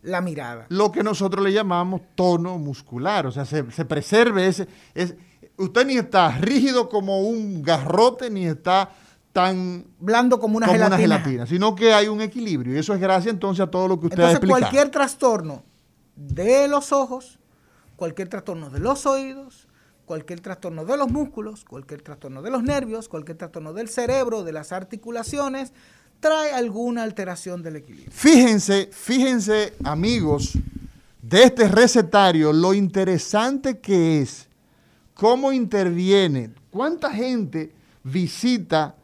[0.02, 0.66] la mirada.
[0.70, 3.26] Lo que nosotros le llamamos tono muscular.
[3.26, 4.66] O sea, se, se preserve ese.
[4.94, 5.14] es-
[5.58, 8.90] usted ni está rígido como un garrote, ni está
[9.32, 10.96] tan Blando como una como gelatina.
[10.96, 12.74] una gelatina, sino que hay un equilibrio.
[12.74, 14.60] Y eso es gracias entonces a todo lo que usted ha Entonces, explicado.
[14.60, 15.62] cualquier trastorno
[16.16, 17.38] de los ojos,
[17.96, 19.68] cualquier trastorno de los oídos,
[20.04, 24.52] cualquier trastorno de los músculos, cualquier trastorno de los nervios, cualquier trastorno del cerebro, de
[24.52, 25.72] las articulaciones,
[26.18, 28.10] trae alguna alteración del equilibrio.
[28.12, 30.58] Fíjense, fíjense, amigos,
[31.22, 34.48] de este recetario, lo interesante que es,
[35.14, 38.96] cómo interviene, cuánta gente visita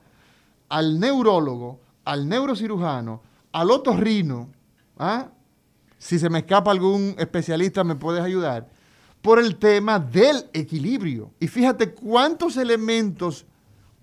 [0.68, 4.50] al neurólogo, al neurocirujano, al otorrino,
[4.98, 5.28] ¿ah?
[5.98, 8.68] si se me escapa algún especialista me puedes ayudar,
[9.22, 11.32] por el tema del equilibrio.
[11.40, 13.44] Y fíjate cuántos elementos,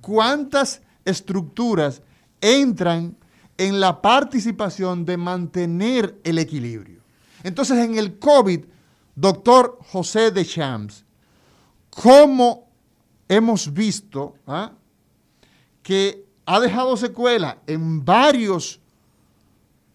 [0.01, 2.01] cuántas estructuras
[2.41, 3.15] entran
[3.57, 7.01] en la participación de mantener el equilibrio.
[7.43, 8.65] Entonces, en el COVID,
[9.15, 11.05] doctor José de Champs,
[11.89, 12.67] ¿cómo
[13.27, 14.73] hemos visto ah,
[15.81, 18.79] que ha dejado secuela en varios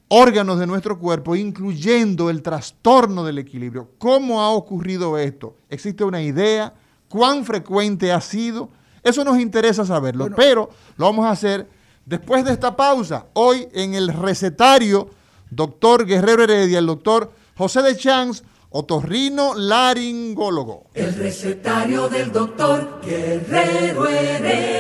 [0.09, 3.91] órganos de nuestro cuerpo, incluyendo el trastorno del equilibrio.
[3.99, 5.55] ¿Cómo ha ocurrido esto?
[5.69, 6.73] ¿Existe una idea?
[7.09, 8.71] ¿Cuán frecuente ha sido?
[9.03, 11.69] Eso nos interesa saberlo, pero lo vamos a hacer
[12.05, 13.27] después de esta pausa.
[13.35, 15.11] Hoy en el recetario,
[15.51, 20.87] doctor Guerrero Heredia, el doctor José de Chance, otorrino laringólogo.
[20.95, 24.79] El recetario del doctor Guerrero Heredia.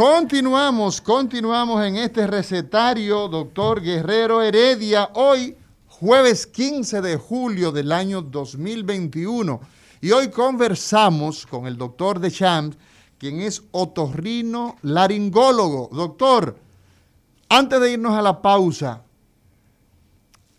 [0.00, 5.54] Continuamos, continuamos en este recetario, doctor Guerrero Heredia, hoy
[5.88, 9.60] jueves 15 de julio del año 2021.
[10.00, 12.78] Y hoy conversamos con el doctor de Champs,
[13.18, 15.90] quien es otorrino laringólogo.
[15.92, 16.56] Doctor,
[17.50, 19.02] antes de irnos a la pausa,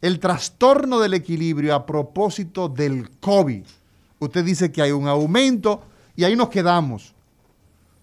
[0.01, 3.63] el trastorno del equilibrio a propósito del COVID.
[4.19, 5.81] Usted dice que hay un aumento
[6.15, 7.15] y ahí nos quedamos.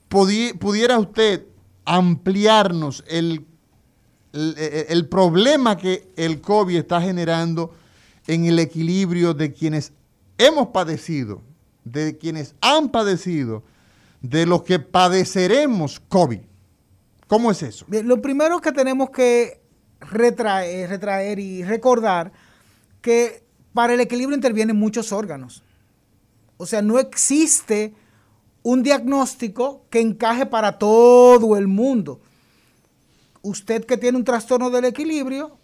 [0.08, 1.44] ¿Pudiera usted
[1.84, 3.46] ampliarnos el,
[4.32, 7.74] el, problema que el COVID está generando
[8.26, 9.92] en el equilibrio de quienes
[10.38, 11.42] hemos padecido,
[11.84, 13.62] de quienes han padecido,
[14.22, 16.40] de los que padeceremos COVID?
[17.26, 17.84] ¿Cómo es eso?
[17.88, 19.60] lo primero que tenemos que
[20.00, 22.32] retraer, retraer y recordar
[23.02, 23.42] que
[23.74, 25.62] para el equilibrio intervienen muchos órganos.
[26.56, 27.94] O sea, no existe
[28.68, 32.20] un diagnóstico que encaje para todo el mundo.
[33.40, 35.56] Usted que tiene un trastorno del equilibrio,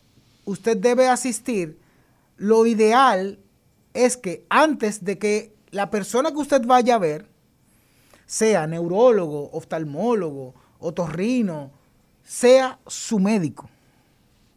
[0.47, 1.79] usted debe asistir.
[2.39, 3.39] Lo ideal
[3.93, 7.29] es que antes de que la persona que usted vaya a ver,
[8.25, 11.73] sea neurólogo, oftalmólogo, otorrino,
[12.23, 13.69] sea su médico.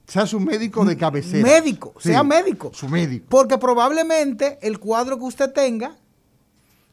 [0.07, 1.43] Sea su médico de cabecera.
[1.45, 2.71] Médico, sea médico.
[2.73, 3.25] Su médico.
[3.27, 5.97] Porque probablemente el cuadro que usted tenga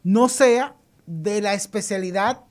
[0.03, 2.41] no sea de la especialidad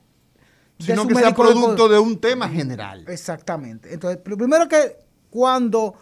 [0.78, 3.04] de sino que sea producto de, un tema general.
[3.08, 3.94] Exactamente.
[3.94, 4.96] Entonces, lo primero que
[5.30, 5.94] cuando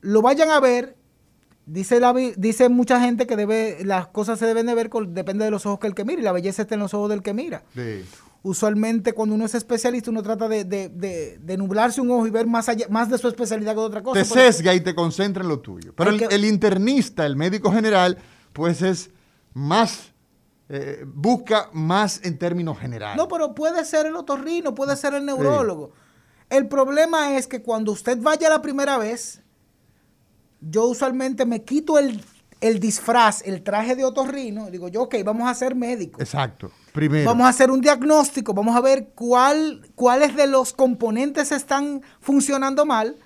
[0.00, 0.96] lo vayan a ver,
[1.66, 5.44] dice, la, dice mucha gente que debe, las cosas se deben de ver, con, depende
[5.44, 7.22] de los ojos que el que mira, y la belleza está en los ojos del
[7.22, 7.64] que mira.
[7.74, 8.04] Sí
[8.42, 12.86] usualmente cuando uno es especialista uno trata de, nublarse un ojo y ver más allá,
[12.88, 14.20] más de su especialidad que de otra cosa.
[14.20, 15.92] Te sesga y te concentra en lo tuyo.
[15.94, 18.18] Pero el, internista, el médico general,
[18.52, 19.10] pues es
[19.52, 20.09] más,
[20.72, 23.16] eh, busca más en términos generales.
[23.16, 25.90] No, pero puede ser el otorrino, puede ser el neurólogo.
[26.48, 29.42] El problema es que cuando usted vaya la primera vez,
[30.60, 32.22] yo usualmente me quito el,
[32.60, 36.20] el disfraz, el traje de otorrino, digo yo, ok, vamos a ser médicos.
[36.20, 36.70] Exacto.
[36.92, 37.28] Primero.
[37.28, 42.86] Vamos a hacer un diagnóstico, vamos a ver cuál, cuáles de los componentes están funcionando
[42.86, 43.16] mal.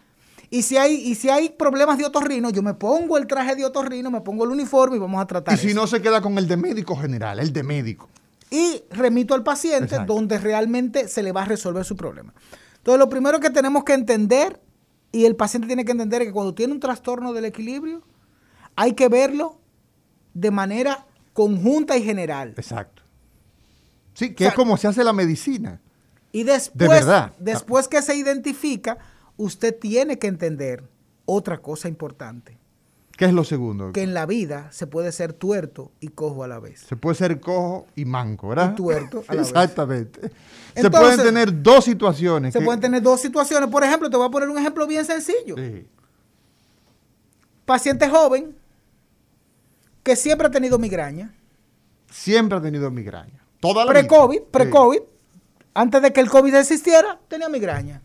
[0.55, 3.65] Y si, hay, y si hay problemas de otorrino, yo me pongo el traje de
[3.65, 5.53] otorrino, me pongo el uniforme y vamos a tratar.
[5.53, 8.09] Y si no se queda con el de médico general, el de médico.
[8.51, 12.33] Y remito al paciente donde realmente se le va a resolver su problema.
[12.77, 14.63] Entonces, lo primero que tenemos que entender,
[15.11, 18.05] y el paciente tiene que entender, es que cuando tiene un trastorno del equilibrio,
[18.77, 19.59] hay que verlo
[20.35, 22.55] de manera conjunta y general.
[22.57, 23.03] Exacto.
[24.13, 25.81] Sí, que es como se hace la medicina.
[26.31, 27.33] Y después, de verdad.
[27.41, 28.99] después que se identifica,
[29.37, 30.85] usted tiene que entender
[31.25, 32.59] otra cosa importante.
[33.17, 33.93] ¿Qué es lo segundo?
[33.93, 36.81] Que en la vida se puede ser tuerto y cojo a la vez.
[36.81, 38.73] Se puede ser cojo y manco, ¿verdad?
[38.73, 40.33] Y tuerto a la Exactamente.
[40.75, 42.53] se pueden tener dos situaciones.
[42.53, 43.69] Se pueden tener dos situaciones.
[43.71, 45.55] Por ejemplo, te voy a poner un ejemplo bien sencillo.
[45.57, 45.87] Sí.
[47.65, 48.57] Paciente joven
[50.03, 51.35] que siempre ha tenido migraña.
[52.11, 53.45] Siempre ha tenido migraña.
[53.61, 55.01] Pre-COVID, pre-COVID,
[55.73, 58.03] antes de que el COVID existiera, tenía migraña.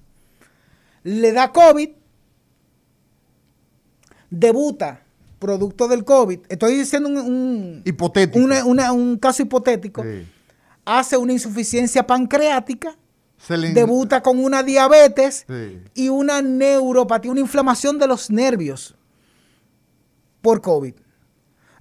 [1.04, 1.90] Le da COVID,
[4.30, 5.04] debuta
[5.40, 6.40] producto del COVID.
[6.50, 8.40] Estoy diciendo un, hipotético.
[8.40, 10.04] un caso hipotético.
[10.86, 12.96] Hace una insuficiencia pancreática.
[13.48, 15.46] debuta con una diabetes
[15.94, 18.96] y una neuropatía, una inflamación de los nervios
[20.42, 20.94] por COVID.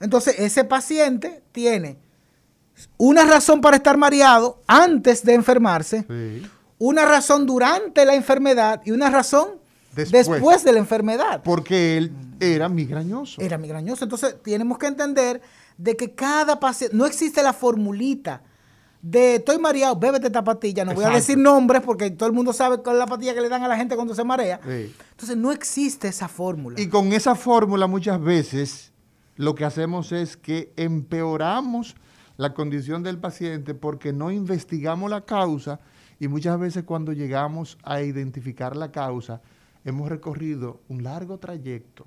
[0.01, 1.99] Entonces, ese paciente tiene
[2.97, 6.07] una razón para estar mareado antes de enfermarse,
[6.79, 9.59] una razón durante la enfermedad y una razón
[9.95, 10.29] Después.
[10.29, 11.43] después, de la enfermedad.
[11.43, 13.41] Porque él era migrañoso.
[13.41, 14.05] Era migrañoso.
[14.05, 15.41] Entonces, tenemos que entender
[15.77, 18.43] de que cada paciente, no existe la formulita
[19.01, 20.85] de estoy mareado, bébete esta pastilla.
[20.85, 23.41] No voy a decir nombres porque todo el mundo sabe cuál es la pastilla que
[23.41, 24.61] le dan a la gente cuando se marea.
[24.65, 24.95] Sí.
[25.11, 26.81] Entonces, no existe esa fórmula.
[26.81, 28.93] Y con esa fórmula muchas veces
[29.37, 31.95] lo que hacemos es que empeoramos
[32.37, 35.81] la condición del paciente porque no investigamos la causa
[36.21, 39.41] y muchas veces cuando llegamos a identificar la causa
[39.85, 42.07] hemos recorrido un largo trayecto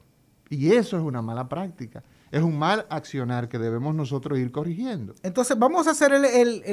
[0.50, 5.16] y eso es una mala práctica, es un mal accionar que debemos nosotros ir corrigiendo.
[5.24, 6.64] Entonces, vamos a hacer el, el-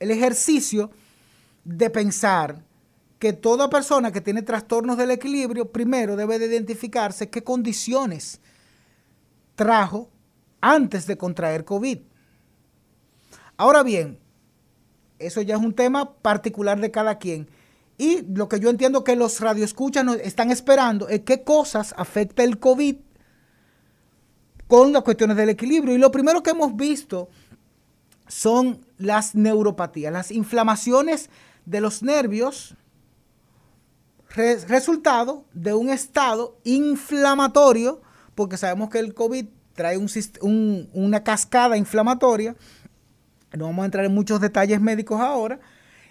[0.00, 0.90] el- ejercicio
[1.64, 2.64] de pensar
[3.18, 8.40] que toda persona que tiene trastornos del equilibrio, primero debe de identificarse qué condiciones
[9.54, 10.08] trajo
[10.60, 11.98] antes de contraer COVID.
[13.58, 14.18] Ahora bien,
[15.26, 17.48] eso ya es un tema particular de cada quien.
[17.98, 22.58] Y lo que yo entiendo que los radioescuchas están esperando es qué cosas afecta el
[22.58, 22.96] COVID
[24.66, 25.94] con las cuestiones del equilibrio.
[25.94, 27.28] Y lo primero que hemos visto
[28.26, 31.28] son las neuropatías, las inflamaciones
[31.66, 32.74] de los nervios,
[34.30, 38.00] re- resultado de un estado inflamatorio,
[38.34, 39.98] porque sabemos que el COVID trae
[40.92, 42.56] una cascada inflamatoria,
[43.56, 45.60] no vamos a entrar en muchos detalles médicos ahora,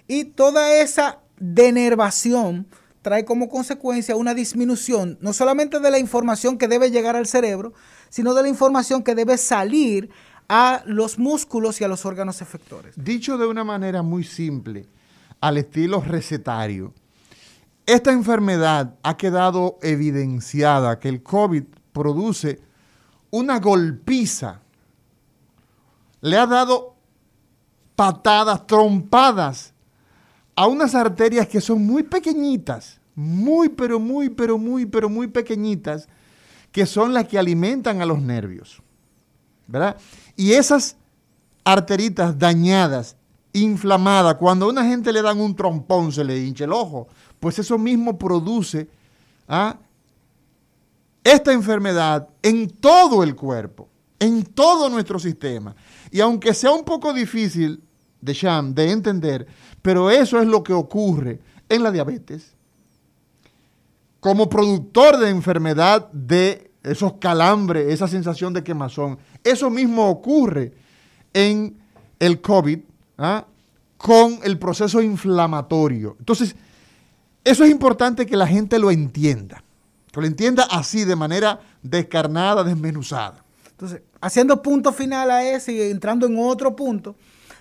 [0.07, 2.67] y toda esa denervación
[3.01, 7.73] trae como consecuencia una disminución no solamente de la información que debe llegar al cerebro,
[8.09, 10.09] sino de la información que debe salir
[10.47, 12.93] a los músculos y a los órganos efectores.
[12.97, 14.85] Dicho de una manera muy simple,
[15.39, 16.93] al estilo recetario,
[17.85, 22.59] esta enfermedad ha quedado evidenciada que el COVID produce
[23.31, 24.61] una golpiza,
[26.21, 26.95] le ha dado
[27.95, 29.73] patadas, trompadas
[30.55, 36.07] a unas arterias que son muy pequeñitas, muy, pero muy, pero muy, pero muy pequeñitas,
[36.71, 38.81] que son las que alimentan a los nervios.
[39.67, 39.97] ¿Verdad?
[40.35, 40.97] Y esas
[41.63, 43.15] arteritas dañadas,
[43.53, 47.07] inflamadas, cuando a una gente le dan un trompón, se le hincha el ojo,
[47.39, 48.89] pues eso mismo produce
[49.47, 49.77] ¿ah?
[51.23, 53.87] esta enfermedad en todo el cuerpo,
[54.19, 55.75] en todo nuestro sistema.
[56.11, 57.81] Y aunque sea un poco difícil
[58.19, 59.47] de Sham, de entender,
[59.81, 62.53] pero eso es lo que ocurre en la diabetes,
[64.19, 69.17] como productor de enfermedad de esos calambres, esa sensación de quemazón.
[69.43, 70.73] Eso mismo ocurre
[71.33, 71.77] en
[72.19, 72.79] el COVID
[73.17, 73.45] ¿ah?
[73.97, 76.15] con el proceso inflamatorio.
[76.19, 76.55] Entonces,
[77.43, 79.63] eso es importante que la gente lo entienda,
[80.11, 83.43] que lo entienda así, de manera descarnada, desmenuzada.
[83.71, 87.15] Entonces, haciendo punto final a ese y entrando en otro punto,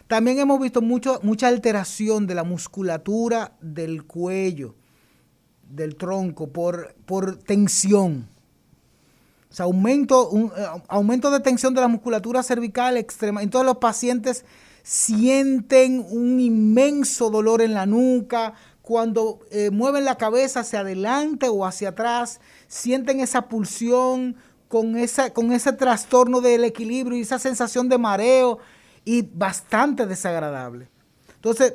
[0.06, 4.74] también hemos visto mucho, mucha alteración de la musculatura del cuello,
[5.68, 8.28] del tronco, por, por tensión.
[9.50, 13.42] O sea, aumento, un, eh, aumento de tensión de la musculatura cervical extrema.
[13.42, 14.44] Entonces los pacientes
[14.82, 18.54] sienten un inmenso dolor en la nuca.
[18.82, 24.36] Cuando eh, mueven la cabeza hacia adelante o hacia atrás, sienten esa pulsión
[24.70, 28.60] con, esa, con ese trastorno del equilibrio y esa sensación de mareo
[29.04, 30.88] y bastante desagradable.
[31.34, 31.74] Entonces,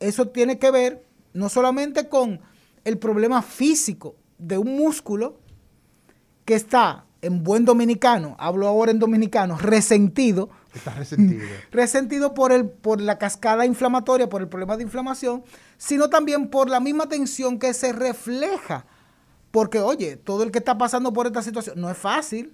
[0.00, 2.40] eso tiene que ver no solamente con
[2.84, 5.40] el problema físico de un músculo
[6.46, 11.44] que está en buen dominicano, hablo ahora en dominicano, resentido, Está resentido.
[11.70, 15.44] resentido por, el, por la cascada inflamatoria, por el problema de inflamación,
[15.76, 18.86] sino también por la misma tensión que se refleja.
[19.52, 22.52] Porque, oye, todo el que está pasando por esta situación, no es fácil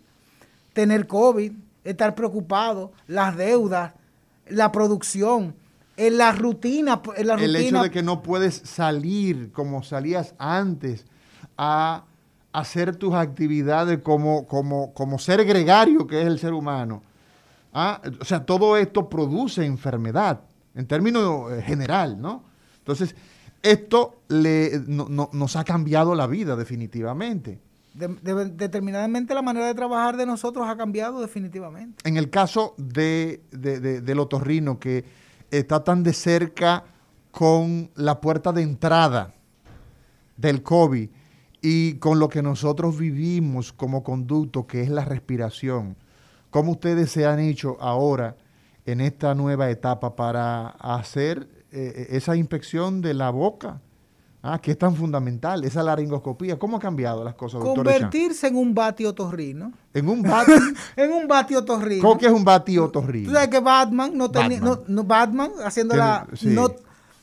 [0.74, 1.52] tener COVID,
[1.84, 3.94] estar preocupado, las deudas,
[4.48, 5.54] la producción,
[5.96, 10.34] en la rutina, en la el rutina hecho de que no puedes salir como salías
[10.38, 11.06] antes
[11.56, 12.04] a
[12.52, 17.02] hacer tus actividades como, como, como ser gregario que es el ser humano.
[17.72, 20.40] Ah, O sea, todo esto produce enfermedad
[20.74, 22.44] en términos eh, general, ¿no?
[22.78, 23.14] Entonces,
[23.62, 27.60] esto le, no- no- nos ha cambiado la vida definitivamente.
[27.94, 32.08] de- de- determinadamente la manera de trabajar de nosotros ha cambiado definitivamente.
[32.08, 35.04] En el caso de- del otorrino, que
[35.50, 36.84] está tan de cerca
[37.32, 39.34] con la puerta de entrada
[40.36, 41.08] del COVID
[41.60, 45.96] y con lo que nosotros vivimos como conducto, que es la respiración,
[46.50, 48.36] ¿cómo ustedes se han hecho ahora
[48.86, 51.48] en esta nueva etapa para hacer
[51.78, 53.80] eh, esa inspección de la boca?
[54.40, 56.58] Ah, que es tan fundamental, esa laringoscopía.
[56.58, 57.84] ¿Cómo ha cambiado las cosas, doctor?
[57.84, 59.72] Convertirse en un batio torrino.
[59.92, 60.52] En un bati,
[60.96, 62.02] en un batio torrino.
[62.02, 63.28] ¿cómo que es un bati otorrino?
[63.28, 64.80] Tú sabes que Batman no tenía, Batman.
[64.86, 66.46] no, no, Batman haciendo Tiene- la, sí.
[66.48, 66.68] no,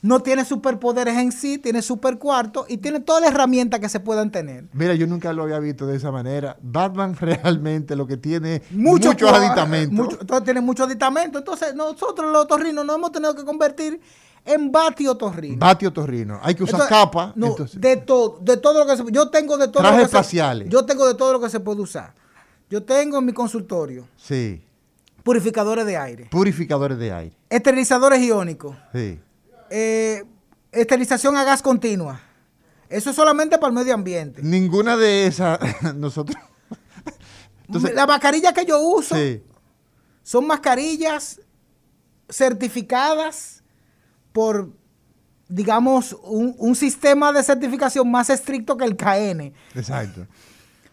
[0.01, 3.99] no tiene superpoderes en sí, tiene super cuarto y tiene todas las herramientas que se
[3.99, 4.66] puedan tener.
[4.74, 6.58] Mira, yo nunca lo había visto de esa manera.
[6.62, 9.93] Batman realmente lo que tiene muchos aditamentos.
[9.93, 11.39] Mucho, tiene muchos aditamentos.
[11.39, 13.99] Entonces, nosotros los torrinos nos hemos tenido que convertir
[14.46, 15.58] en batio torrino.
[15.58, 16.39] Batio torrino.
[16.43, 17.34] Hay que usar capa.
[17.36, 20.70] de todo, de todo lo que se Yo tengo de todo lo que espaciales.
[20.70, 22.14] yo tengo de todo lo que se puede usar.
[22.70, 24.08] Yo tengo en mi consultorio.
[24.16, 24.62] Sí.
[25.24, 26.28] Purificadores de aire.
[26.30, 27.36] Purificadores de aire.
[27.50, 28.76] Esterilizadores iónicos.
[28.93, 29.20] Sí.
[29.72, 30.24] Eh,
[30.72, 32.22] esterilización a gas continua.
[32.88, 34.41] Eso es solamente para el medio ambiente.
[34.43, 35.60] Ninguna de esas,
[35.96, 36.38] nosotros.
[37.96, 39.16] la mascarilla que yo uso
[40.22, 41.41] son mascarillas
[42.30, 43.64] certificadas
[44.36, 44.70] por,
[45.48, 49.54] digamos, un, sistema de certificación más estricto que el KN.
[49.74, 50.28] Exacto.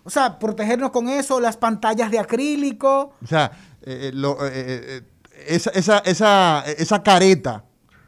[0.05, 3.15] O sea, protegernos con eso, las pantallas de acrílico.
[3.21, 3.51] O sea,
[3.83, 5.03] eh, eh,
[5.49, 7.65] esa, esa, esa, esa careta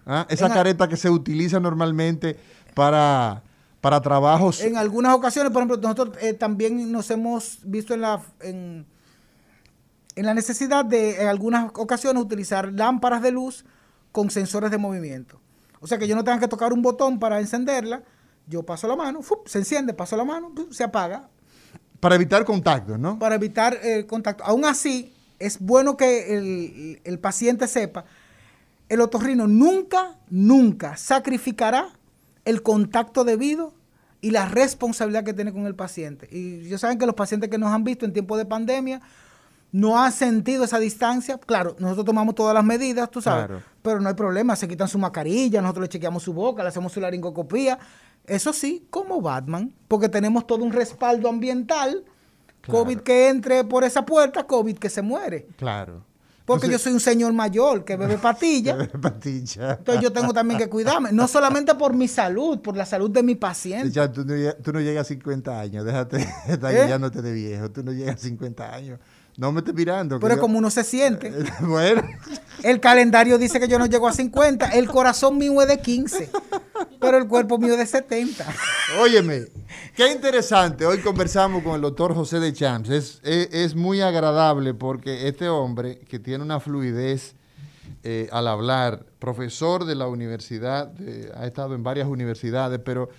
[0.06, 0.24] ¿Ah?
[0.28, 2.38] Esa careta que se utiliza normalmente
[2.74, 3.42] para,
[3.80, 4.60] para trabajos.
[4.60, 8.86] En algunas ocasiones, por ejemplo, nosotros eh, también nos hemos visto en la, en,
[10.14, 13.64] la necesidad de, en algunas ocasiones, utilizar lámparas de luz
[14.14, 15.40] con sensores de movimiento.
[15.80, 18.04] O sea, que yo no tenga que tocar un botón para encenderla,
[18.46, 21.28] yo paso la mano, se enciende, paso la mano, se apaga.
[21.98, 23.18] Para evitar contacto, ¿no?
[23.18, 24.44] Para evitar el eh, contacto.
[24.44, 28.04] Aún así, es bueno que el, el paciente sepa
[28.88, 31.88] el otorrino nunca, nunca sacrificará
[32.44, 33.74] el contacto debido
[34.20, 36.28] y la responsabilidad que tiene con el paciente.
[36.30, 39.00] Y yo saben que los pacientes que nos han visto en tiempo de pandemia
[39.74, 41.36] no han sentido esa distancia.
[41.36, 45.00] Claro, nosotros tomamos todas las medidas, tú sabes, pero no hay problema, se quitan su
[45.00, 47.80] mascarilla, nosotros le chequeamos su boca, le hacemos su laringoscopía.
[48.24, 52.04] Eso sí, como Batman, porque tenemos todo un respaldo ambiental.
[52.68, 55.48] COVID que entre por esa puerta, COVID que se muere.
[55.56, 56.04] Claro.
[56.44, 58.76] Porque yo soy un señor mayor que bebe patilla.
[58.76, 59.72] bebe patilla.
[59.72, 61.10] Entonces yo tengo también que cuidarme.
[61.10, 63.90] No solamente por mi salud, por la salud de mi paciente.
[63.90, 65.84] Ya, tú, no, llegas a 50 años.
[65.84, 66.18] Déjate
[66.48, 66.86] estar ¿Eh?
[66.86, 67.70] guiándote de viejo.
[67.72, 69.00] Tú no llegas a 50 años.
[69.36, 70.20] No me estés mirando.
[70.20, 71.32] Pero es como uno se siente.
[71.60, 72.02] bueno.
[72.62, 74.70] El calendario dice que yo no llego a 50.
[74.70, 76.30] El corazón mío es de 15.
[77.00, 78.46] Pero el cuerpo mío es de 70.
[79.00, 79.46] Óyeme,
[79.96, 80.86] qué interesante.
[80.86, 82.90] Hoy conversamos con el doctor José de Champs.
[82.90, 87.34] Es, es, muy agradable porque este hombre que tiene una fluidez
[88.04, 90.92] eh, al hablar, profesor de la universidad,
[91.36, 93.10] ha estado en varias universidades, pero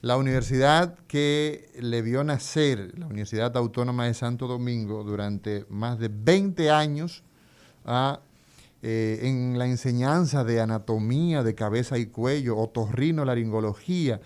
[0.00, 6.08] la universidad que le vio nacer, la Universidad Autónoma de Santo Domingo, durante más de
[6.08, 7.24] 20 años,
[8.82, 14.20] eh, en la enseñanza de anatomía de cabeza y cuello, otorrino, laringología,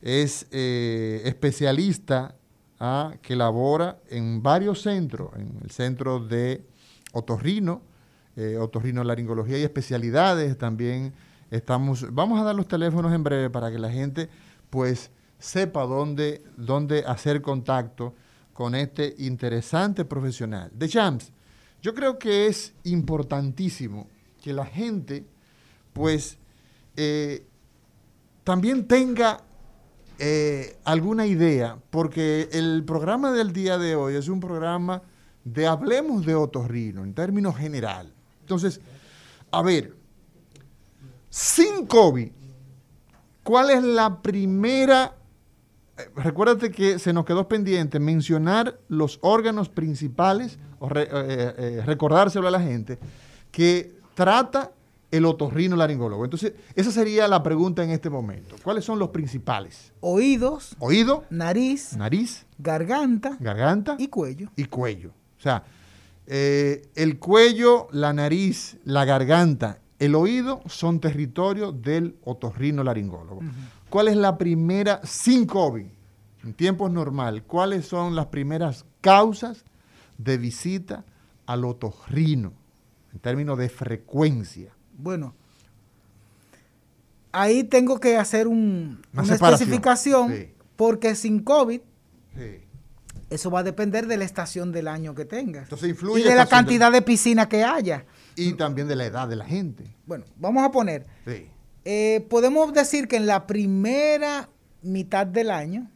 [0.00, 2.34] es eh, especialista
[3.20, 6.64] que labora en varios centros, en el centro de
[7.12, 7.82] otorrino,
[8.36, 11.12] eh, otorrino, laringología y especialidades, también
[11.50, 14.30] estamos, vamos a dar los teléfonos en breve para que la gente
[14.70, 18.14] pues sepa dónde, dónde hacer contacto
[18.52, 20.70] con este interesante profesional.
[20.74, 21.32] De Champs,
[21.82, 24.08] yo creo que es importantísimo
[24.40, 25.24] que la gente
[25.92, 26.38] pues
[26.96, 27.46] eh,
[28.44, 29.42] también tenga
[30.18, 35.02] eh, alguna idea, porque el programa del día de hoy es un programa
[35.44, 38.12] de hablemos de otorrino en términos general.
[38.40, 38.80] Entonces,
[39.50, 39.96] a ver,
[41.30, 42.30] sin COVID,
[43.42, 45.14] ¿Cuál es la primera?
[45.96, 52.48] Eh, recuérdate que se nos quedó pendiente mencionar los órganos principales, o eh, eh, recordárselo
[52.48, 52.98] a la gente,
[53.50, 54.72] que trata
[55.10, 56.24] el otorrino laringólogo.
[56.24, 58.56] Entonces, esa sería la pregunta en este momento.
[58.62, 59.92] ¿Cuáles son los principales?
[60.00, 60.76] Oídos.
[60.78, 61.24] Oído.
[61.30, 61.96] Nariz.
[61.96, 62.46] Nariz.
[62.58, 63.36] Garganta.
[63.40, 63.96] Garganta.
[63.98, 64.50] Y cuello.
[64.54, 65.10] Y cuello.
[65.38, 65.64] O sea,
[66.26, 73.42] el cuello, la nariz, la garganta el oído son territorio del otorrino laringólogo.
[73.90, 75.86] ¿Cuál es la primera, sin COVID,
[76.42, 79.64] en tiempos normal, cuáles son las primeras causas
[80.16, 81.04] de visita
[81.44, 82.54] al otorrino
[83.12, 84.72] en términos de frecuencia?
[84.96, 85.34] Bueno,
[87.30, 88.98] ahí tengo que hacer una,
[89.30, 90.32] especificación
[90.76, 91.82] porque sin COVID
[93.28, 95.64] eso va a depender de la estación del año que tengas.
[95.64, 98.06] Entonces influye y de la cantidad de piscina que haya.
[98.40, 99.84] Y también de la edad de la gente.
[100.06, 101.06] Bueno, vamos a poner.
[101.84, 104.48] Eh, podemos decir que en la primera
[104.82, 105.90] mitad del año,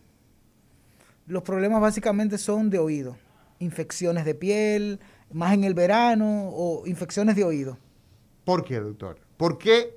[1.26, 3.16] los problemas básicamente son de oído.
[3.58, 5.00] Infecciones de piel,
[5.32, 7.78] más en el verano, o infecciones de oído.
[8.44, 9.18] ¿Por qué, doctor?
[9.36, 9.96] ¿Por qué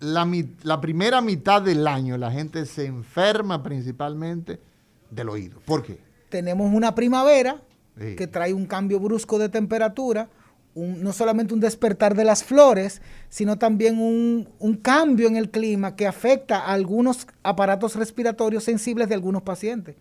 [0.00, 0.30] la,
[0.62, 4.60] la primera mitad del año la gente se enferma principalmente
[5.10, 5.60] del oído?
[5.64, 5.98] ¿Por qué?
[6.28, 7.62] Tenemos una primavera
[7.96, 10.28] que trae un cambio brusco de temperatura
[10.78, 16.06] no solamente un despertar de las flores, sino también un, cambio en el clima que
[16.06, 19.96] afecta a algunos aparatos respiratorios sensibles de algunos pacientes.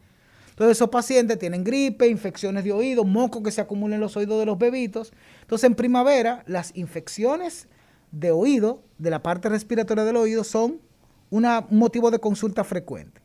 [0.50, 4.40] Entonces esos pacientes tienen gripe, infecciones de oído, moco que se acumulan en los oídos
[4.40, 5.14] de los bebitos.
[5.42, 7.68] Entonces en primavera las infecciones
[8.12, 10.82] de oído, de la parte respiratoria del oído, son
[11.30, 13.22] un motivo de consulta frecuente.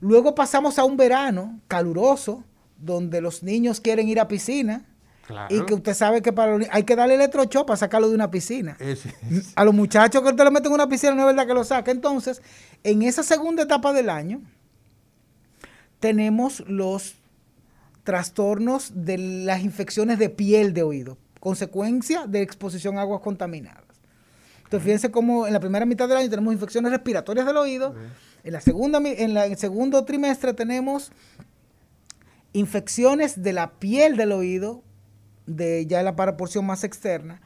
[0.00, 2.44] Luego pasamos a un verano caluroso,
[2.78, 4.86] donde los niños quieren ir a piscina.
[5.48, 8.76] Y que usted sabe que para hay que darle electrochopa para sacarlo de una piscina.
[9.56, 11.64] A los muchachos que usted lo mete en una piscina no es verdad que lo
[11.64, 11.90] saque.
[11.90, 12.42] Entonces,
[12.82, 14.40] en esa segunda etapa del año,
[16.00, 17.16] tenemos los
[18.04, 23.84] trastornos de las infecciones de piel de oído, consecuencia de exposición a aguas contaminadas.
[24.64, 27.94] Entonces, fíjense cómo en la primera mitad del año tenemos infecciones respiratorias del oído,
[28.44, 31.12] en, la segunda, en, el segundo trimestre tenemos
[32.52, 34.82] infecciones de la piel del oído,
[35.56, 37.40] de ya la porción más externa.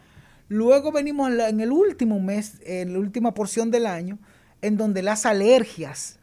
[0.49, 4.19] Luego venimos en el último mes, en la última porción del año,
[4.63, 6.19] en donde las alergias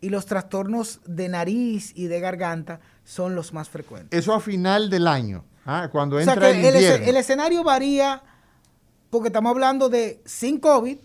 [0.00, 4.18] y los trastornos de nariz y de garganta son los más frecuentes.
[4.18, 5.88] Eso a final del año, ¿ah?
[5.90, 8.22] cuando entra el, el, escenario varía
[9.10, 10.96] porque estamos hablando de sin COVID,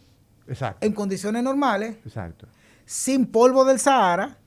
[0.81, 2.47] en condiciones normales, Exacto.
[2.85, 4.37] sin polvo del Sahara,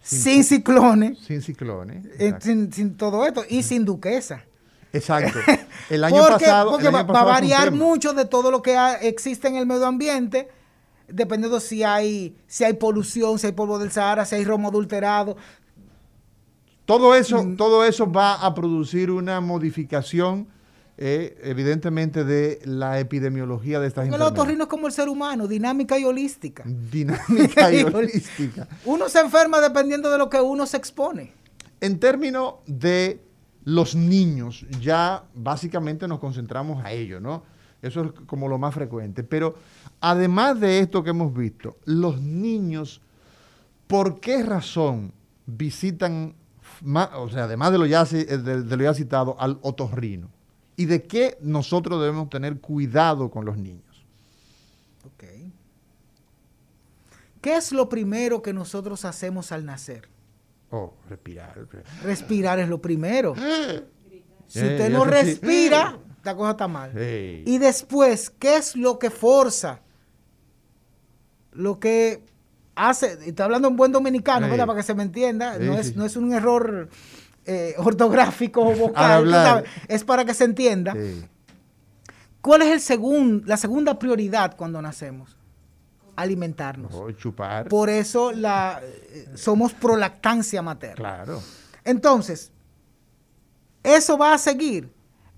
[0.00, 4.44] sin, ciclones, sin ciclones, eh, sin, todo esto y sin duquesa.
[4.92, 5.38] Exacto.
[5.90, 9.66] El año pasado, porque va, a variar mucho de todo lo que existe en el
[9.66, 10.48] medio ambiente
[11.12, 15.36] dependiendo si hay, si hay polución, si hay polvo del Sahara, si hay romo adulterado.
[16.84, 17.56] Todo eso, mm.
[17.56, 20.48] todo eso va a producir una modificación,
[20.98, 24.32] eh, evidentemente, de la epidemiología de estas enfermedades.
[24.32, 26.64] El otorrino es como el ser humano, dinámica y holística.
[26.66, 28.66] Dinámica y holística.
[28.84, 31.32] Uno se enferma dependiendo de lo que uno se expone.
[31.80, 33.20] En términos de
[33.64, 37.42] los niños, ya básicamente nos concentramos a ello, ¿no?
[37.80, 39.24] Eso es como lo más frecuente.
[39.24, 39.56] Pero
[40.00, 43.00] además de esto que hemos visto, los niños,
[43.86, 45.12] ¿por qué razón
[45.46, 46.34] visitan,
[47.14, 50.28] o sea, además de lo, ya, de, lo ya citado, al otorrino?
[50.76, 54.06] ¿Y de qué nosotros debemos tener cuidado con los niños?
[55.04, 55.24] Ok.
[57.40, 60.11] ¿Qué es lo primero que nosotros hacemos al nacer?
[60.72, 61.68] Oh, respirar.
[62.02, 63.34] Respirar es lo primero.
[64.46, 66.92] Si usted no respira, la cosa está mal.
[66.98, 69.80] Y después, ¿qué es lo que forza?
[71.52, 72.24] Lo que
[72.74, 76.16] hace, está hablando en buen dominicano, Para que se me entienda, no, es, no es
[76.16, 76.88] un error
[77.44, 80.96] eh, ortográfico o vocal, es para que se entienda.
[82.40, 85.36] ¿Cuál es el segundo, la segunda prioridad cuando nacemos?
[86.16, 86.92] Alimentarnos.
[86.94, 87.68] Oh, chupar.
[87.68, 90.94] Por eso la, eh, somos prolactancia materna.
[90.96, 91.42] Claro.
[91.84, 92.52] Entonces,
[93.82, 94.92] eso va a seguir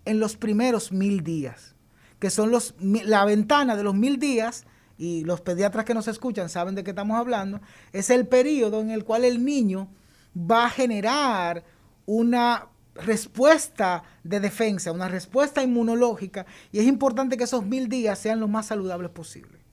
[0.05, 1.75] en los primeros mil días,
[2.19, 4.67] que son los, la ventana de los mil días,
[4.97, 7.61] y los pediatras que nos escuchan saben de qué estamos hablando,
[7.93, 9.89] es el periodo en el cual el niño
[10.37, 11.65] va a generar
[12.07, 18.39] una respuesta de defensa, una respuesta inmunológica, y es importante que esos mil días sean
[18.39, 19.64] lo más saludables posible.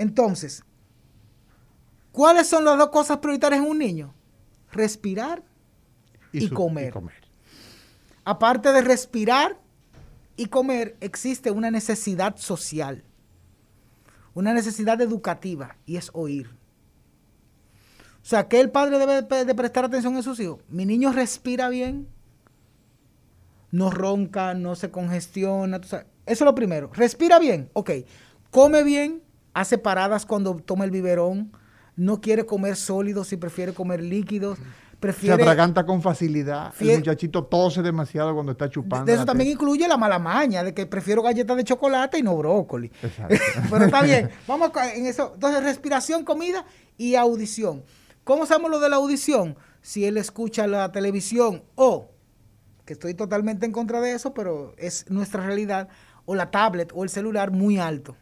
[0.00, 0.64] Entonces,
[2.10, 4.14] ¿cuáles son las dos cosas prioritarias en un niño?
[4.72, 5.42] Respirar
[6.32, 6.88] y, comer.
[6.88, 7.28] y comer.
[8.24, 9.60] Aparte de respirar
[10.36, 13.04] y comer, existe una necesidad social,
[14.32, 16.48] una necesidad educativa, y es oír.
[18.22, 20.60] O sea, ¿qué el padre debe de prestar atención a sus hijos?
[20.70, 22.08] Mi niño respira bien,
[23.70, 25.76] no ronca, no se congestiona.
[25.76, 26.90] eso es lo primero.
[26.94, 27.90] Respira bien, ok.
[28.50, 29.22] Come bien,
[29.54, 31.52] hace paradas cuando toma el biberón,
[31.96, 34.58] no quiere comer sólidos y prefiere comer líquidos.
[35.18, 36.74] Se atraganta con facilidad.
[36.78, 39.06] el muchachito tose demasiado cuando está chupando.
[39.06, 42.36] De eso también incluye la mala maña, de que prefiero galletas de chocolate y no
[42.36, 42.92] brócoli.
[43.70, 44.28] Pero está bien.
[44.46, 45.32] Vamos en eso.
[45.34, 46.66] Entonces, respiración, comida
[46.98, 47.82] y audición.
[48.24, 49.56] ¿Cómo sabemos lo de la audición?
[49.80, 52.10] Si él escucha la televisión o,
[52.84, 55.88] que estoy totalmente en contra de eso, pero es nuestra realidad,
[56.26, 58.16] o la tablet o el celular muy alto.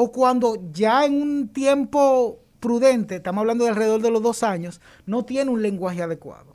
[0.00, 4.80] O cuando ya en un tiempo prudente, estamos hablando de alrededor de los dos años,
[5.06, 6.54] no tiene un lenguaje adecuado.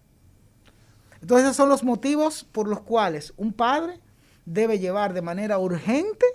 [1.20, 4.00] Entonces esos son los motivos por los cuales un padre
[4.46, 6.26] debe llevar de manera urgente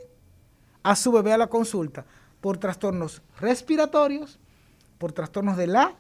[0.83, 2.05] a su bebé a la consulta
[2.43, 4.39] por trastornos respiratorios,
[4.99, 5.97] por trastornos de la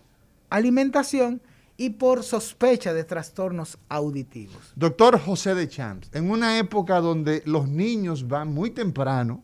[0.51, 1.41] alimentación
[1.79, 4.75] y por sospecha de trastornos auditivos.
[4.77, 9.43] Doctor José de Champs, en una época donde los niños van muy temprano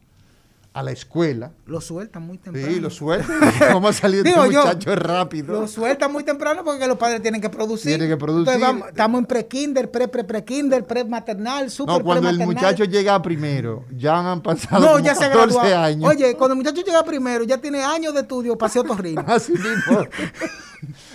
[0.75, 1.53] a la escuela.
[1.67, 2.67] Lo sueltan muy temprano.
[2.69, 3.39] Sí, lo sueltan.
[3.61, 5.61] Vamos a salir de Digo yo, muchacho rápido.
[5.61, 7.93] Lo sueltan muy temprano porque los padres tienen que producir.
[7.93, 8.41] Tienen que producir.
[8.55, 14.33] Entonces, vamos- estamos en pre-kinder, pre-pre-pre-kinder, pre-maternal, super No, cuando el muchacho llega primero, ya
[14.33, 15.79] han pasado No, como ya se 14 graduó.
[15.79, 16.11] años.
[16.11, 19.23] Oye, cuando el muchacho llega primero, ya tiene años de estudio para ser otorrino.
[19.29, 20.05] Así mismo.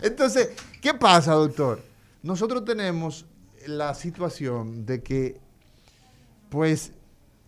[0.02, 0.52] Entonces,
[0.82, 1.82] ¿qué pasa, doctor?
[2.24, 3.26] Nosotros tenemos
[3.68, 5.38] la situación de que,
[6.50, 6.94] pues,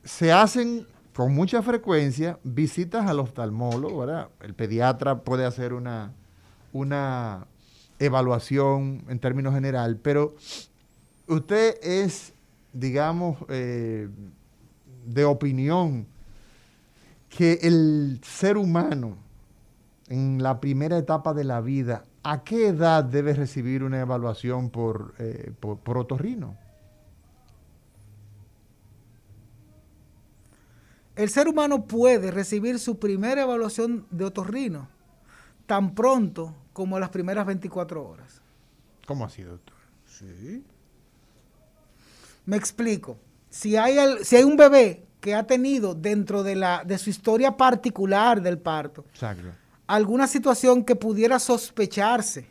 [0.03, 0.86] se hacen
[1.22, 4.03] con mucha frecuencia visitas al oftalmólogo.
[4.39, 6.13] El pediatra puede hacer una,
[6.74, 7.45] una
[7.99, 10.34] evaluación en términos general, pero
[11.28, 12.34] usted es,
[12.74, 14.09] digamos, eh,
[15.05, 16.07] de opinión
[17.30, 19.15] que el ser humano
[20.07, 25.13] en la primera etapa de la vida, ¿a qué edad debe recibir una evaluación por,
[25.19, 26.57] eh, por, por otorrino?
[31.16, 34.88] El ser humano puede recibir su primera evaluación de otorrino
[35.66, 38.41] tan pronto como a las primeras 24 horas.
[39.05, 39.76] ¿Cómo así, doctor?
[40.05, 40.64] Sí.
[42.45, 43.18] Me explico.
[43.49, 47.55] Si hay, si hay un bebé que ha tenido dentro de, la, de su historia
[47.57, 49.49] particular del parto Exacto.
[49.88, 52.49] alguna situación que pudiera sospecharse,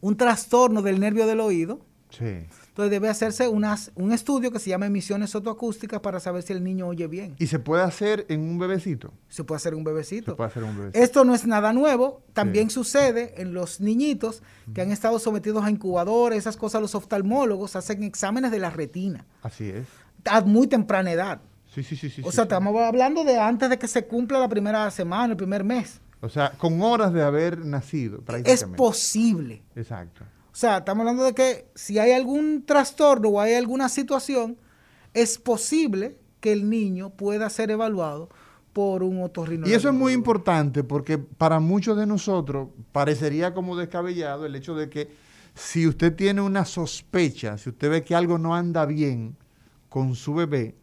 [0.00, 2.46] un trastorno del nervio del oído, Sí.
[2.74, 6.64] Entonces debe hacerse unas, un estudio que se llama emisiones otoacústicas para saber si el
[6.64, 7.36] niño oye bien.
[7.38, 9.12] ¿Y se puede hacer en un bebecito?
[9.28, 10.32] Se puede hacer un bebecito.
[10.32, 10.98] Se puede hacer en un bebecito.
[11.04, 12.74] Esto no es nada nuevo, también Sí.
[12.74, 14.42] sucede en los niñitos
[14.74, 19.24] que han estado sometidos a incubadores, esas cosas, los oftalmólogos hacen exámenes de la retina
[19.44, 19.86] Así es.
[20.24, 21.40] a muy temprana edad.
[21.72, 22.22] Sí, sí, sí, sí.
[22.22, 22.48] o sea, sí.
[22.48, 26.00] estamos hablando de antes de que se cumpla la primera semana, el primer mes.
[26.20, 28.76] O sea, con horas de haber nacido, Es prácticamente.
[28.76, 29.62] posible.
[29.76, 30.24] Exacto.
[30.54, 34.56] O sea, estamos hablando de que si hay algún trastorno o hay alguna situación,
[35.12, 38.28] es posible que el niño pueda ser evaluado
[38.72, 39.66] por un otorrino.
[39.66, 44.76] Y eso es muy importante porque para muchos de nosotros parecería como descabellado el hecho
[44.76, 45.10] de que
[45.56, 49.36] si usted tiene una sospecha, si usted ve que algo no anda bien
[49.88, 50.76] con su bebé,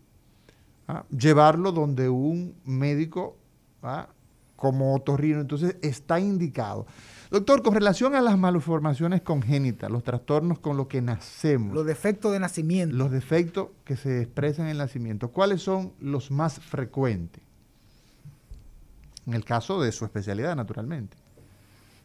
[0.89, 1.05] ¿ah?
[1.17, 3.38] llevarlo donde un médico
[3.84, 4.09] ¿ah?
[4.57, 6.86] como otorrino, entonces está indicado.
[7.32, 12.34] Doctor, con relación a las malformaciones congénitas, los trastornos con los que nacemos, Los defectos
[12.34, 12.95] de nacimiento.
[12.95, 17.41] los defectos que se expresan en el nacimiento, ¿cuáles son los más frecuentes?
[19.25, 21.15] En el caso de su especialidad, naturalmente.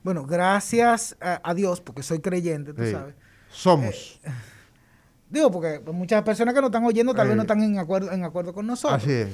[0.05, 2.93] Bueno, gracias a, a Dios, porque soy creyente, tú Sí.
[2.93, 3.15] sabes.
[3.51, 4.21] Somos.
[5.31, 7.31] Digo, porque muchas personas que nos están oyendo tal Eh.
[7.31, 9.03] vez no están en acuerdo, en acuerdo con nosotros.
[9.03, 9.29] Así es.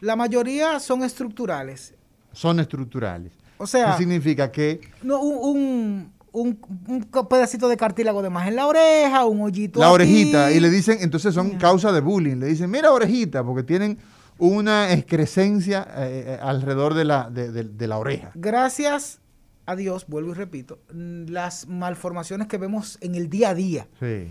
[0.00, 1.94] La mayoría son estructurales.
[2.32, 3.32] Son estructurales.
[3.58, 4.50] O sea, ¿Qué significa?
[4.52, 9.24] Que no, un, un, un- un co- pedacito de cartílago de más en la oreja,
[9.24, 9.94] un hoyito la aquí.
[9.94, 12.36] orejita, y le dicen, entonces son causa de bullying.
[12.36, 13.98] Le dicen, mira orejita, porque tienen
[14.38, 18.32] una excrescencia eh, eh, alrededor de la, de, de- de la oreja.
[18.34, 19.20] Gracias
[19.64, 24.28] a Dios, vuelvo y repito, las malformaciones que vemos en el día a día Sí.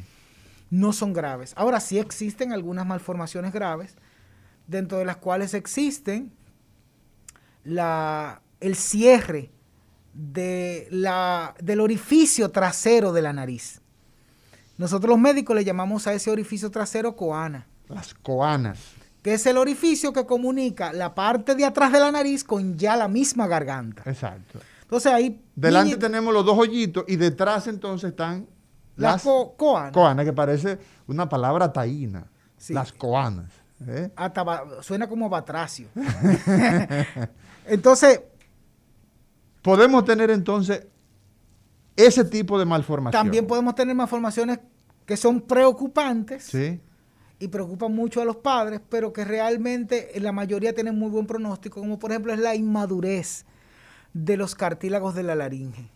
[0.70, 1.54] no son graves.
[1.58, 3.96] Ahora sí existen algunas malformaciones graves,
[4.68, 6.32] dentro de las cuales existen
[7.64, 9.52] la, el cierre
[10.14, 13.82] de la, del orificio trasero de la nariz.
[14.78, 18.80] Nosotros los médicos le llamamos a ese orificio trasero coana, Las coanas.
[19.22, 22.96] que es el orificio que comunica la parte de atrás de la nariz con ya
[22.96, 24.04] la misma garganta.
[24.06, 24.60] Exacto.
[24.82, 25.42] Entonces ahí...
[25.56, 28.48] Delante tenemos los dos hoyitos y detrás entonces están
[28.98, 29.92] la las co- coana.
[29.92, 30.78] coanas, que parece
[31.08, 32.28] una palabra taína.
[32.58, 32.74] Sí.
[32.74, 33.52] Las coanas.
[33.88, 34.12] ¿eh?
[34.16, 35.88] Hasta suena como batracio.
[37.66, 38.22] Entonces,
[39.66, 40.86] Podemos tener entonces
[41.96, 43.24] ese tipo de malformación.
[43.24, 44.60] también podemos tener malformaciones
[45.06, 46.80] que son preocupantes Sí.
[47.40, 51.26] y preocupan mucho a los padres, pero que realmente en la mayoría tienen muy buen
[51.28, 53.46] pronóstico, como por ejemplo es la inmadurez
[54.14, 55.90] de los cartílagos de la laringe.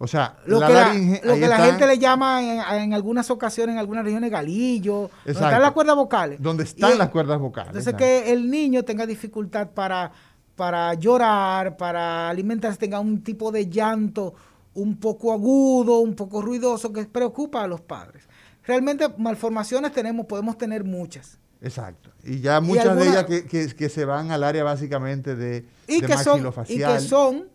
[0.00, 0.84] O sea, Lo la que, la,
[1.24, 5.44] lo que gente le llama en, en algunas ocasiones, en algunas regiones, galillo, donde Exacto.
[5.46, 6.40] están las cuerdas vocales.
[6.40, 7.68] donde están Y- las cuerdas vocales.
[7.70, 8.04] Entonces exacto.
[8.24, 10.12] que el niño tenga dificultad para,
[10.58, 14.34] para llorar, para alimentarse, tenga un tipo de llanto
[14.74, 18.24] un poco agudo, un poco ruidoso, que preocupa a los padres.
[18.64, 21.38] Realmente malformaciones tenemos, podemos tener muchas.
[21.62, 22.10] Exacto.
[22.24, 25.64] Y ya muchas alguna- de ellas que, que- que se van al área básicamente de,
[25.86, 26.98] Y de que son, y maxilofacial.
[26.98, 27.48] que son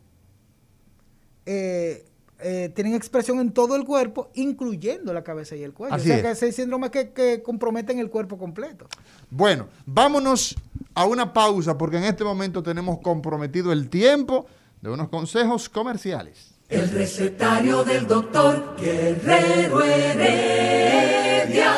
[1.45, 2.05] eh,
[2.39, 5.95] eh, tienen expresión en todo el cuerpo, incluyendo la cabeza y el cuello.
[5.95, 6.23] Así o sea es.
[6.23, 8.87] que ese síndrome que, que comprometen el cuerpo completo.
[9.29, 10.55] Bueno, vámonos
[10.93, 14.45] a una pausa porque en este momento tenemos comprometido el tiempo
[14.81, 16.53] de unos consejos comerciales.
[16.69, 21.73] El recetario del doctor Guerrero Heredia.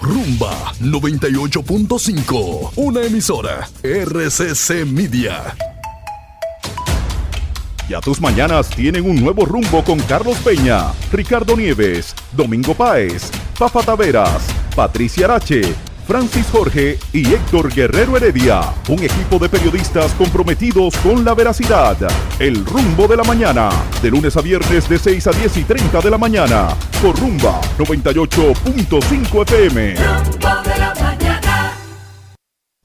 [0.00, 5.54] Rumba 98.5, una emisora RCC Media.
[7.88, 13.80] Ya tus mañanas tienen un nuevo rumbo con Carlos Peña, Ricardo Nieves, Domingo Páez, Fafa
[13.80, 15.62] Taveras, Patricia Arache,
[16.06, 18.60] Francis Jorge y Héctor Guerrero Heredia.
[18.88, 21.96] Un equipo de periodistas comprometidos con la veracidad.
[22.38, 23.70] El rumbo de la mañana.
[24.02, 26.68] De lunes a viernes de 6 a 10 y 30 de la mañana.
[27.00, 29.94] Por Rumba 98.5 FM.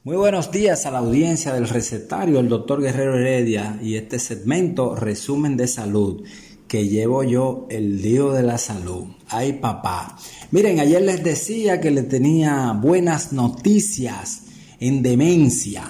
[0.05, 4.97] Muy buenos días a la audiencia del recetario, el doctor Guerrero Heredia y este segmento
[4.97, 6.25] resumen de salud
[6.67, 9.05] que llevo yo el lío de la salud.
[9.29, 10.17] Ay papá.
[10.51, 14.41] Miren, ayer les decía que le tenía buenas noticias
[14.81, 15.85] en demencia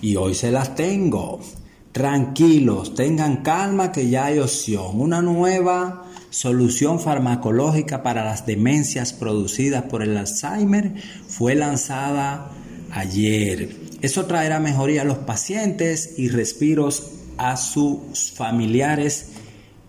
[0.00, 1.38] y hoy se las tengo.
[1.92, 5.00] Tranquilos, tengan calma que ya hay opción.
[5.00, 10.94] Una nueva solución farmacológica para las demencias producidas por el Alzheimer
[11.28, 12.50] fue lanzada
[12.92, 13.68] ayer.
[14.02, 19.32] Eso traerá mejoría a los pacientes y respiros a sus familiares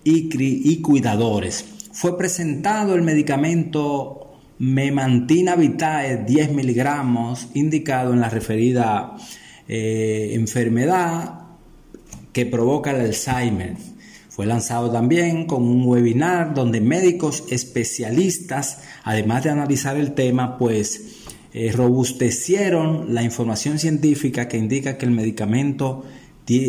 [0.03, 1.65] y, cuidadores.
[1.91, 9.17] Fue presentado el medicamento Memantina Vitae 10 miligramos indicado en la referida
[9.67, 11.41] eh, enfermedad
[12.31, 13.75] que provoca el Alzheimer.
[14.29, 21.16] Fue lanzado también con un webinar donde médicos especialistas, además de analizar el tema, pues
[21.57, 26.03] eh, robustecieron la información científica que indica que el medicamento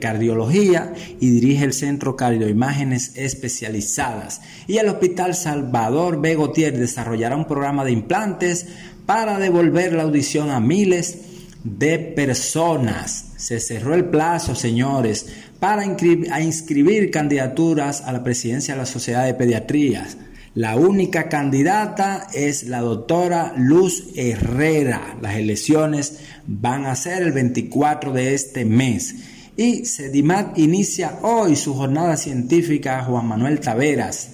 [0.00, 4.42] Cardiología y dirige el Centro Cardioimágenes Especializadas.
[4.68, 8.66] Y el Hospital Salvador Begotier desarrollará un programa de implantes
[9.06, 11.18] para devolver la audición a miles
[11.64, 13.32] de personas.
[13.38, 15.26] Se cerró el plazo, señores,
[15.58, 20.18] para inscribir candidaturas a la presidencia de la Sociedad de Pediatrías.
[20.54, 25.16] La única candidata es la doctora Luz Herrera.
[25.20, 29.16] Las elecciones van a ser el 24 de este mes.
[29.56, 34.28] Y Sedimat inicia hoy su jornada científica Juan Manuel Taveras.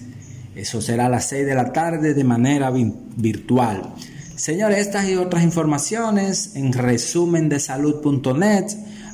[0.55, 3.95] Eso será a las 6 de la tarde de manera virtual.
[4.37, 8.67] Señores, estas y otras informaciones en resumen de salud.net.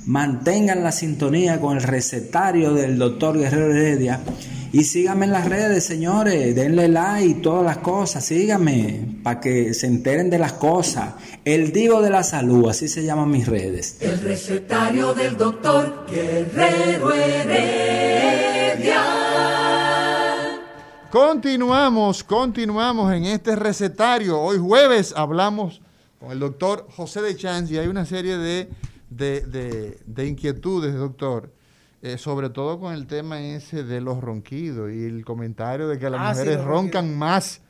[0.07, 4.21] Mantengan la sintonía con el recetario del doctor Guerrero Heredia
[4.79, 6.55] y síganme en las redes, señores.
[6.55, 8.27] Denle like y todas las cosas.
[8.27, 11.15] Síganme para que se enteren de las cosas.
[11.47, 13.97] El Divo de la Salud, así se llaman mis redes.
[14.03, 19.01] El recetario del doctor Guerrero Heredia.
[21.11, 24.39] Continuamos, continuamos en este recetario.
[24.39, 25.81] Hoy jueves hablamos
[26.21, 28.69] con el doctor José de Chance y hay una serie de,
[29.09, 31.56] de, de inquietudes, doctor
[32.07, 36.09] eh, sobre todo con el tema ese de los ronquidos y el comentario de que
[36.09, 37.61] las ah, mujeres roncan más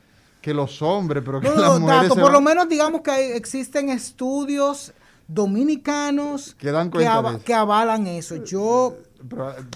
[0.41, 4.93] que los hombres, pero que las mujeres por lo menos digamos que existen estudios
[5.27, 8.35] dominicanos que, dan que, avalan eso.
[8.43, 8.95] Yo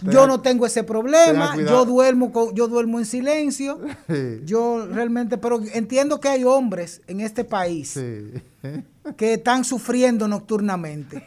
[0.04, 3.80] yo no tengo ese problema, yo duermo yo duermo en silencio.
[4.44, 8.00] Yo realmente, pero entiendo que hay hombres en este país
[9.18, 11.24] que están sufriendo nocturnamente.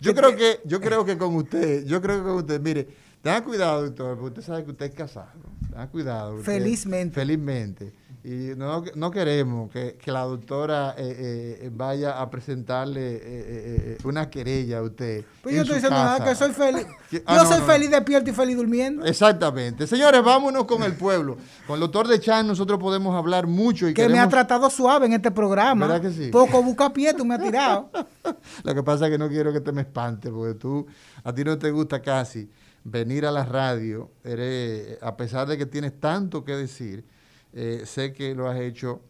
[0.00, 2.88] yo creo que yo creo que con usted, yo creo que con usted, mire,
[3.22, 5.30] tenga cuidado, doctor, porque usted sabe que usted es casado.
[5.70, 6.38] Tenga cuidado.
[6.38, 7.14] felizmente.
[7.14, 7.92] Felizmente.
[8.24, 14.78] Y no, no queremos que, la doctora eh, eh, vaya a presentarle eh, una querella
[14.78, 15.24] a usted.
[15.42, 16.86] Pues yo estoy diciendo nada, que soy feliz.
[17.26, 19.04] Ah, yo soy feliz despierto y feliz durmiendo.
[19.04, 19.86] Exactamente.
[19.86, 21.36] Señores, vámonos con el pueblo.
[21.66, 23.86] Con el doctor de Chan nosotros podemos hablar mucho.
[23.86, 25.86] y Que me ha tratado suave en este programa.
[25.86, 26.30] ¿Verdad que sí?
[26.30, 27.90] Poco busca pie, tú me has tirado.
[28.64, 30.86] Lo que pasa es que no quiero que te me espante, porque tú,
[31.22, 32.48] a ti no te gusta casi
[32.82, 37.04] venir a la radio, eres, a pesar de que tienes tanto que decir
[37.52, 39.00] eh, sé que lo has hecho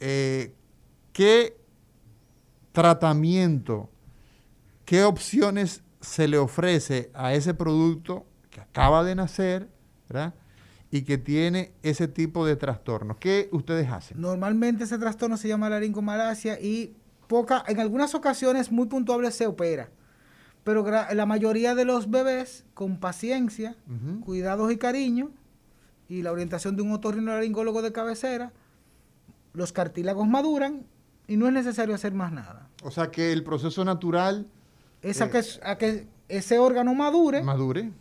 [0.00, 0.52] eh,
[1.14, 1.59] ¿qué
[2.72, 3.90] tratamiento,
[4.84, 9.68] qué opciones se le ofrece a ese producto que acaba de nacer,
[10.08, 10.34] ¿verdad?
[10.90, 13.16] y que tiene ese tipo de trastornos.
[13.18, 14.20] ¿Qué ustedes hacen?
[14.20, 16.96] Normalmente ese trastorno se llama laringomalacia y
[17.28, 19.90] poca, en algunas ocasiones muy puntuales se opera.
[20.64, 23.76] Pero la mayoría de los bebés, con paciencia,
[24.24, 25.30] cuidados y cariño,
[26.08, 28.52] y la orientación de un otorrinolaringólogo de cabecera,
[29.54, 30.84] los cartílagos maduran
[31.30, 32.68] y no es necesario hacer más nada.
[32.82, 34.48] O sea que el proceso natural...
[35.00, 37.40] Es a, eh, que, a que ese órgano madure.
[37.40, 37.92] Madure.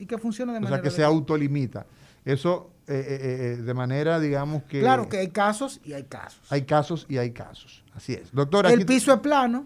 [0.00, 0.80] Y que funcione de manera...
[0.80, 1.86] O sea que se autolimita.
[2.24, 4.80] Eso eh, eh, de manera, digamos que...
[4.80, 6.40] Claro que hay casos y hay casos.
[6.50, 7.84] Hay casos y hay casos.
[7.94, 8.32] Así es.
[8.32, 9.64] Doctor, El piso es plano,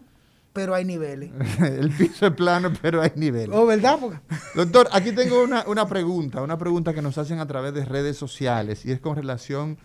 [0.52, 1.30] pero hay niveles.
[1.60, 3.56] el piso es plano, pero hay niveles.
[3.56, 3.98] Oh, ¿verdad?
[4.54, 8.18] Doctor, aquí tengo una, una, pregunta, una pregunta que nos hacen a través de redes
[8.18, 9.78] sociales y es con relación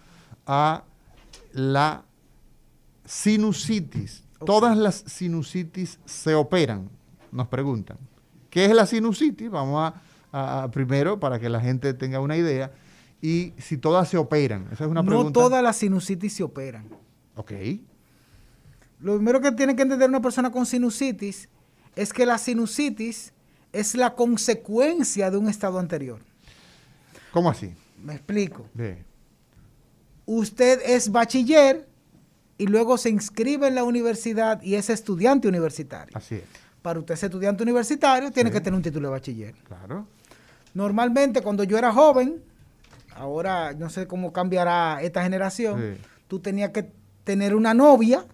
[0.46, 0.84] a
[1.54, 2.04] la
[3.12, 4.24] sinusitis.
[4.46, 6.90] Todas las sinusitis se operan,
[7.32, 7.98] nos preguntan.
[8.50, 9.52] ¿Qué es la sinusitis?
[9.52, 9.94] Vamos
[10.32, 12.72] a, primero para que la gente tenga una idea.
[13.22, 15.28] Y si todas se operan, esa es una pregunta.
[15.28, 16.88] No todas las sinusitis se operan.
[17.36, 17.52] Ok.
[19.02, 21.50] Lo primero que tiene que entender una persona con sinusitis
[21.96, 23.34] es que la sinusitis
[23.74, 26.22] es la consecuencia de un estado anterior.
[27.32, 27.74] ¿Cómo así?
[28.02, 28.66] Me explico.
[30.26, 31.91] Usted es bachiller
[32.62, 36.16] y luego se inscribe en la universidad y es estudiante universitario.
[36.16, 36.44] Así es.
[36.84, 39.56] Para usted ser estudiante universitario tiene que tener un título de bachiller.
[39.64, 40.06] Claro.
[40.76, 42.44] Normalmente cuando yo era joven,
[43.16, 45.98] ahora no sé cómo cambiará esta generación,
[46.28, 46.92] tú tenías que
[47.24, 48.28] tener una novia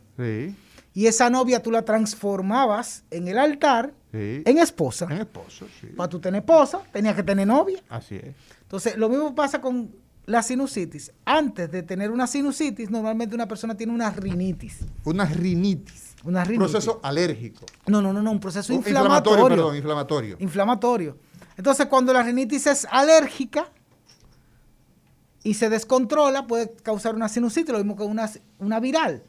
[0.94, 5.08] y esa novia tú la transformabas en el altar en esposa.
[5.10, 5.88] En esposa, sí.
[5.88, 7.80] Para tú tener esposa, tenías que tener novia.
[7.88, 8.36] Así es.
[8.64, 9.90] Entonces, lo mismo pasa con
[10.28, 11.12] la sinusitis.
[11.26, 14.80] Antes de tener una sinusitis, normalmente una persona tiene una rinitis.
[15.06, 16.16] Una rinitis.
[16.24, 16.68] Una rinitis.
[16.68, 17.66] Un proceso alérgico.
[17.88, 19.08] No, no, no, no, un proceso inflamatorio.
[19.08, 20.38] Inflamatorio, perdón, inflamatorio.
[20.40, 21.18] Inflamatorio.
[21.56, 23.72] Entonces, cuando la rinitis es alérgica
[25.44, 29.24] y se descontrola, puede causar una sinusitis, lo mismo que una, una viral.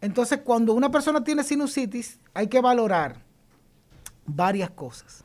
[0.00, 3.20] Entonces, cuando una persona tiene sinusitis, hay que valorar
[4.26, 5.24] varias cosas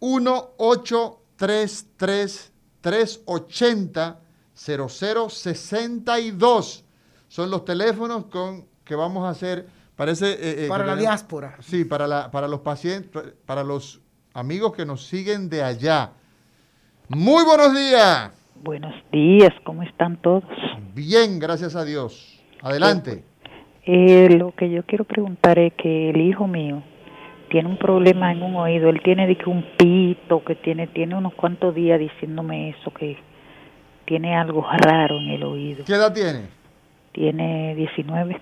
[0.00, 4.20] 1833 380
[4.54, 6.84] 0062.
[7.28, 9.66] Son los teléfonos con que vamos a hacer.
[9.96, 11.56] Parece, eh, eh, para la diáspora.
[11.60, 14.00] Sí, para, la, para los pacientes, para los
[14.32, 16.12] amigos que nos siguen de allá.
[17.08, 18.30] Muy buenos días.
[18.62, 20.44] Buenos días, ¿cómo están todos?
[20.94, 22.42] Bien, gracias a Dios.
[22.62, 23.22] Adelante.
[23.84, 26.82] Eh, lo que yo quiero preguntar es que el hijo mío
[27.50, 31.14] tiene un problema en un oído, él tiene de que un pito, que tiene tiene
[31.14, 33.16] unos cuantos días diciéndome eso, que
[34.04, 35.84] tiene algo raro en el oído.
[35.84, 36.48] ¿Qué edad tiene?
[37.12, 38.40] Tiene 19.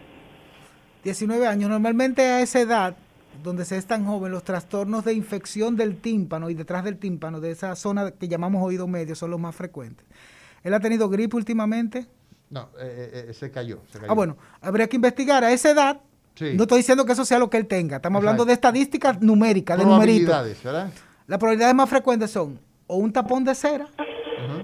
[1.05, 1.71] 19 años.
[1.71, 2.97] Normalmente a esa edad,
[3.43, 7.41] donde se es tan joven, los trastornos de infección del tímpano y detrás del tímpano,
[7.41, 10.05] de esa zona que llamamos oído medio, son los más frecuentes.
[10.63, 12.07] ¿Él ha tenido gripe últimamente?
[12.51, 14.11] No, eh, eh, eh, se, cayó, se cayó.
[14.11, 16.01] Ah, bueno, habría que investigar a esa edad.
[16.35, 16.55] Sí.
[16.55, 17.97] No estoy diciendo que eso sea lo que él tenga.
[17.97, 20.65] Estamos hablando de estadísticas numéricas, de numeritos.
[20.65, 20.91] ¿verdad?
[21.27, 23.89] Las probabilidades más frecuentes son o un tapón de cera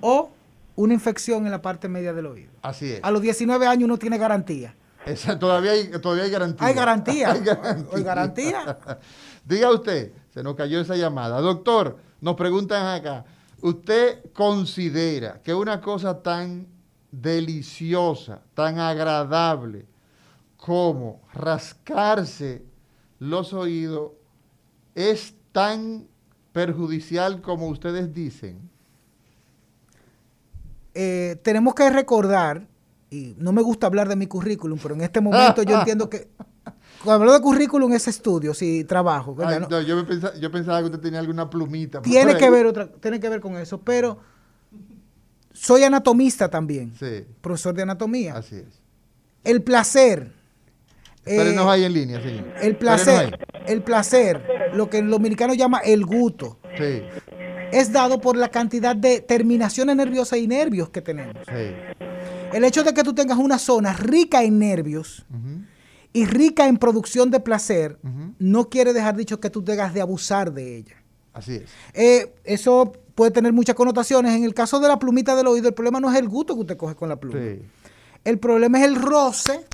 [0.00, 0.30] o
[0.76, 2.50] una infección en la parte media del oído.
[2.62, 3.00] Así es.
[3.02, 4.74] A los 19 años uno tiene garantía.
[5.06, 6.66] Esa- todavía, hay, todavía hay garantía.
[6.66, 7.30] Hay garantía.
[7.32, 7.88] Hay garantía.
[7.96, 8.78] Hay garantía.
[9.44, 11.40] Diga usted, se nos cayó esa llamada.
[11.40, 13.24] Doctor, nos preguntan acá,
[13.62, 16.66] ¿usted considera que una cosa tan
[17.10, 19.86] deliciosa, tan agradable
[20.56, 22.62] como rascarse
[23.18, 24.12] los oídos
[24.94, 26.06] es tan
[26.52, 28.70] perjudicial como ustedes dicen?
[30.94, 32.66] Eh, tenemos que recordar,
[33.10, 36.28] y no me gusta hablar de mi currículum, pero en este momento yo entiendo que
[37.04, 39.34] cuando hablo de currículum es estudios y trabajo.
[39.34, 39.54] ¿verdad?
[39.54, 42.00] Ay, No- no, yo, me pensa- yo pensaba que usted tenía alguna plumita.
[42.02, 44.18] tiene que ver otra, tiene que ver con eso, pero
[45.52, 48.36] soy anatomista también, Sí, profesor de anatomía.
[48.36, 48.80] así es.
[49.44, 50.32] El placer.
[51.24, 52.44] Espérenos eh, ahí en línea, señor.
[52.62, 54.42] El placer, el placer,
[54.74, 57.02] lo que el dominicano llama el gusto, Sí,
[57.72, 61.36] es dado por la cantidad de terminaciones nerviosas y nervios que tenemos.
[61.46, 61.74] sí.
[62.52, 65.24] El hecho de que tú tengas una zona rica en nervios
[66.12, 67.98] y rica en producción de placer,
[68.38, 70.96] no quiere dejar dicho que tú tengas de abusar de ella.
[71.32, 71.70] Así es.
[71.94, 74.34] Eh, eso puede tener muchas connotaciones.
[74.34, 76.60] En el caso de la plumita del oído, el problema no es el gusto que
[76.60, 77.38] usted coge con la pluma.
[77.38, 77.62] Sí.
[78.24, 79.64] El problema es el roce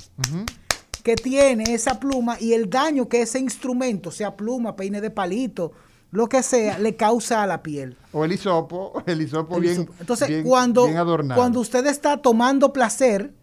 [1.03, 5.71] que tiene esa pluma y el daño que ese instrumento, sea pluma, peine de palito,
[6.11, 7.97] lo que sea, le causa a la piel.
[8.13, 9.93] O el hisopo, el hisopo El bien, hisopo.
[9.99, 11.39] Entonces, bien- cuando, bien adornado.
[11.39, 13.33] cuando usted está tomando placer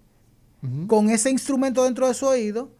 [0.86, 2.70] con ese instrumento dentro de su oído,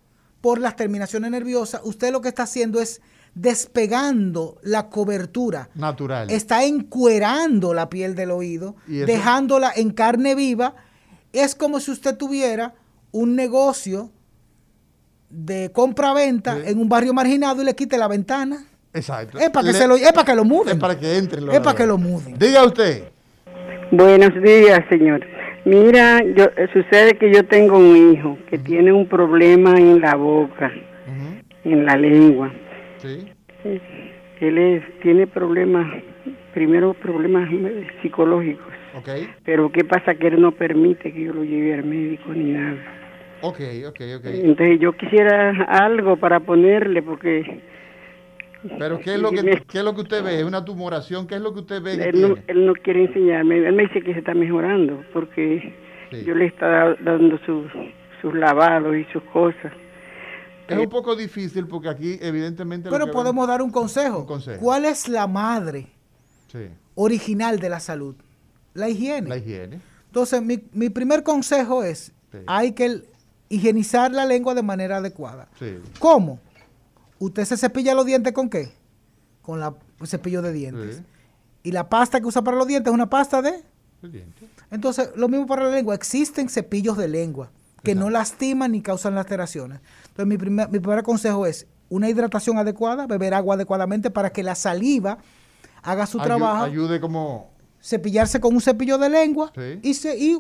[0.41, 3.03] por las terminaciones nerviosas, usted lo que está haciendo es
[3.35, 5.69] despegando la cobertura.
[5.75, 6.31] Natural.
[6.31, 10.75] Está encuerando la piel del oído, dejándola en carne viva.
[11.33, 12.75] Es como si usted tuviera
[13.11, 14.11] un negocio
[15.31, 16.63] de compra-venta Sí.
[16.67, 18.67] en un barrio marginado y le quite la ventana.
[18.95, 19.39] Exacto.
[19.39, 20.75] Es para que, Le- se lo, es para que lo muden.
[20.75, 21.41] Es para que entre.
[21.53, 22.39] Es para que lo muden.
[22.39, 23.05] Diga usted.
[23.91, 25.21] Buenos días, señor.
[25.65, 30.15] Mira, yo, eh, sucede que yo tengo un hijo que tiene un problema en la
[30.15, 30.71] boca,
[31.65, 32.53] en la lengua.
[32.99, 33.27] Sí.
[34.41, 35.87] Él es- tiene problemas,
[36.53, 39.09] primero problemas eh, psicológicos, Ok.
[39.45, 40.15] pero ¿qué pasa?
[40.15, 42.77] Que él no permite que yo lo lleve al médico ni nada.
[43.41, 44.25] Ok, ok, ok.
[44.27, 47.61] Entonces yo quisiera algo para ponerle, porque
[48.79, 50.39] Pero ¿qué es lo que, qué es lo que usted ve?
[50.41, 51.27] ¿Es una tumoración?
[51.27, 53.59] ¿Qué es lo que usted ve que él no, él no quiere enseñarme.
[53.67, 55.75] Él me dice que se está mejorando, porque
[56.11, 56.23] Sí.
[56.25, 57.67] yo le estaba dando sus,
[58.23, 59.73] sus lavados y sus cosas.
[60.69, 62.89] Es un poco difícil porque aquí evidentemente...
[62.91, 64.21] Pero podemos dar un consejo.
[64.21, 64.61] Un consejo.
[64.63, 65.89] ¿Cuál es la madre
[66.47, 68.15] Sí, original de la salud?
[68.73, 69.29] La higiene.
[69.29, 69.81] la higiene.
[70.07, 72.39] Entonces, mi, mi primer consejo es, Sí.
[72.47, 73.03] hay que
[73.49, 75.49] higienizar la lengua de manera adecuada.
[75.59, 75.79] Sí.
[75.99, 76.41] ¿Cómo?
[77.25, 78.73] ¿Usted se cepilla los dientes con qué?
[79.43, 80.97] Con la el cepillo de dientes.
[80.97, 81.03] Sí.
[81.65, 83.63] Y la pasta que usa para los dientes es una pasta de...
[84.03, 84.49] Diente.
[84.71, 85.95] Entonces, lo mismo para la lengua.
[85.95, 87.51] Existen cepillos de lengua
[87.83, 89.81] que no lastiman ni causan laceraciones.
[90.09, 94.43] Entonces, mi primer, mi primer consejo es una hidratación adecuada, beber agua adecuadamente para que
[94.43, 95.19] la saliva
[95.83, 97.51] haga su Ayu- trabajo Ayude como...
[97.83, 99.81] cepillarse con un cepillo de lengua Sí.
[99.83, 100.39] y, se- y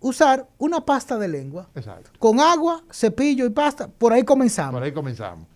[0.00, 1.68] usar una pasta de lengua.
[1.74, 2.10] Exacto.
[2.18, 3.88] Con agua, cepillo y pasta.
[3.88, 4.74] Por ahí comenzamos.
[4.74, 5.46] Por ahí comenzamos.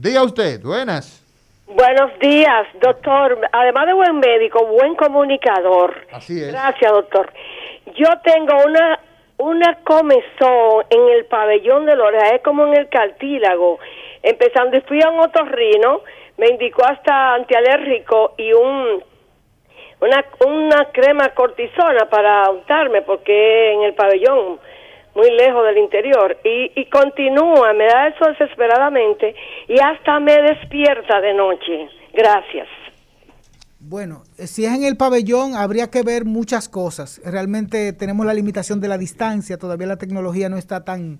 [0.00, 1.22] Diga usted, buenas.
[1.66, 3.38] Buenos días, doctor.
[3.52, 5.94] Además de buen médico, buen comunicador.
[6.10, 6.52] Así es.
[6.52, 7.30] Gracias, doctor.
[7.96, 8.98] Yo tengo una
[9.36, 13.78] una comezón en el pabellón de oreja, es como en el cartílago.
[14.22, 16.00] Empezando, y fui a un otorrino,
[16.38, 19.04] me indicó hasta antialérgico y un
[20.00, 24.60] una, una crema cortisona para untarme porque en el pabellón
[25.14, 29.34] muy lejos del interior y, y continúa, me da eso desesperadamente
[29.68, 31.88] y hasta me despierta de noche.
[32.12, 32.68] Gracias.
[33.82, 37.20] Bueno, si es en el pabellón, habría que ver muchas cosas.
[37.24, 41.18] Realmente tenemos la limitación de la distancia, todavía la tecnología no está tan,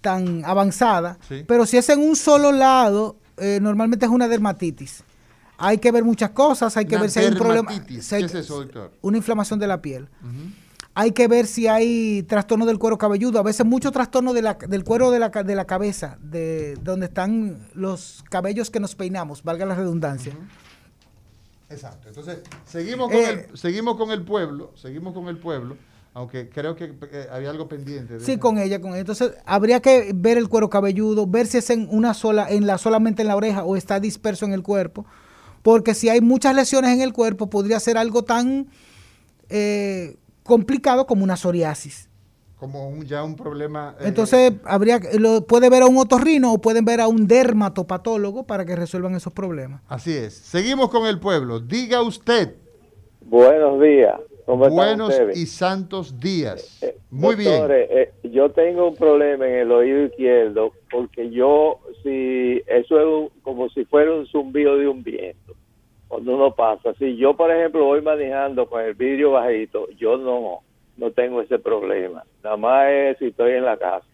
[0.00, 1.18] tan avanzada.
[1.28, 1.44] Sí.
[1.46, 5.02] Pero si es en un solo lado, eh, normalmente es una dermatitis.
[5.58, 7.70] Hay que ver muchas cosas, hay que Una ver si hay un problema.
[7.70, 8.06] dermatitis.
[8.06, 8.92] si hay- ¿Qué es eso, doctor?
[9.02, 10.08] Una inflamación de la piel.
[11.00, 13.38] Hay que ver si hay trastorno del cuero cabelludo.
[13.38, 17.06] A veces mucho trastorno de la- del cuero de la, de la cabeza, de donde
[17.06, 20.34] están los cabellos que nos peinamos, valga la redundancia.
[21.70, 22.08] Exacto.
[22.08, 25.78] Entonces, seguimos con, Eh, el, seguimos con el pueblo, seguimos con el pueblo,
[26.12, 28.18] aunque creo que eh, había algo pendiente.
[28.18, 29.00] de Sí, con ella, con ella.
[29.00, 32.76] Entonces, habría que ver el cuero cabelludo, ver si es en una sola, en la
[32.76, 35.06] solamente en la oreja o está disperso en el cuerpo,
[35.62, 38.66] porque si hay muchas lesiones en el cuerpo, podría ser algo tan
[39.48, 40.16] eh,
[40.50, 42.10] complicado como una psoriasis.
[42.56, 43.96] Como un, ya un problema.
[43.98, 48.42] eh, Entonces, habría lo, puede ver a un otorrino o pueden ver a un dermatopatólogo
[48.46, 49.80] para que resuelvan esos problemas.
[49.88, 50.34] Así es.
[50.34, 51.60] Seguimos con el pueblo.
[51.60, 52.56] Diga usted.
[53.22, 54.20] Buenos días.
[54.44, 56.82] ¿Cómo Buenos y santos días.
[56.82, 58.08] Eh, Muy Doctores, bien.
[58.24, 63.28] Eh, yo tengo un problema en el oído izquierdo porque yo, si eso es un,
[63.42, 65.54] como si fuera un zumbido de un viento
[66.10, 66.92] cuando uno pasa.
[66.98, 70.58] Si yo, por ejemplo, voy manejando con el vidrio bajito, yo no,
[70.96, 72.24] no tengo ese problema.
[72.42, 74.04] Nada más es si estoy en la casa.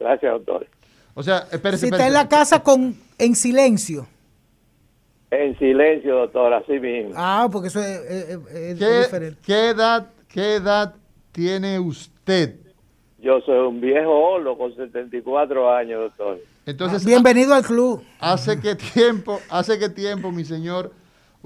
[0.00, 0.66] Gracias, doctor.
[1.12, 4.06] O sea, espérese, Si está en la casa con en silencio.
[5.30, 7.12] En silencio, doctor, así mismo.
[7.14, 9.40] Ah, porque eso es, es- es ¿Qué, diferente.
[9.44, 10.94] qué edad, ¿Qué edad
[11.30, 12.56] tiene usted?
[13.18, 16.38] Yo soy un viejo olo con 74 años, doctor.
[16.66, 18.02] Entonces, Bienvenido al club.
[18.18, 20.90] ¿hace qué tiempo, hace qué tiempo, mi señor,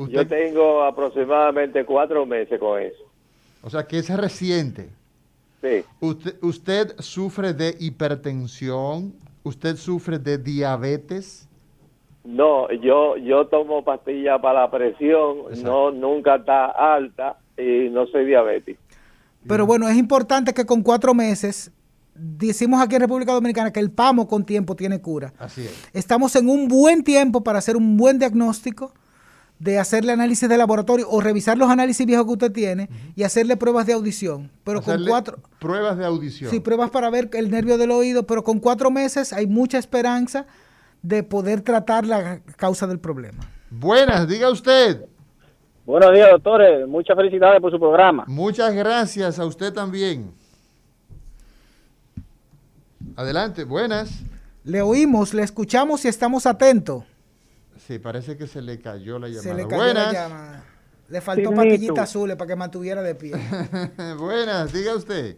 [0.07, 3.05] Yo tengo aproximadamente cuatro meses con eso.
[3.63, 4.91] o sea, que es reciente?
[5.61, 5.85] Sí.
[6.01, 11.49] Usted, usted sufre de hipertensión, usted sufre de diabetes,
[12.25, 18.27] No, yo yo tomo pastillas para la presión, no nunca está alta y no soy
[18.27, 18.81] diabético.
[19.49, 21.73] Pero bueno, es importante que con cuatro meses,
[22.15, 25.33] decimos aquí en República Dominicana que el PAMO con tiempo tiene cura.
[25.39, 25.89] así es.
[25.93, 28.93] Estamos en un buen tiempo para hacer un buen diagnóstico,
[29.59, 33.57] de hacerle análisis de laboratorio o revisar los análisis viejos que usted tiene y hacerle
[33.57, 34.51] pruebas de audición.
[34.65, 36.51] Pero con cuatro, pruebas de audición.
[36.51, 40.47] sí, pruebas para ver el nervio del oído, pero con cuatro meses hay mucha esperanza
[41.03, 43.39] de poder tratar la causa del problema.
[43.71, 45.05] Buenas, diga usted.
[45.85, 46.87] Buenos días, doctores.
[46.87, 48.25] Muchas felicidades por su programa.
[48.29, 50.31] Muchas gracias a usted también.
[53.17, 54.23] Adelante, buenas.
[54.65, 57.05] Le oímos, le escuchamos y estamos atentos.
[57.87, 59.43] Sí, parece que se le cayó la llamada.
[59.43, 60.13] Se le cayó buenas.
[60.13, 60.65] la llamada.
[61.09, 61.63] Le faltó Timito.
[61.63, 63.33] patillitas azules para que mantuviera de pie.
[64.19, 65.37] buenas, diga usted.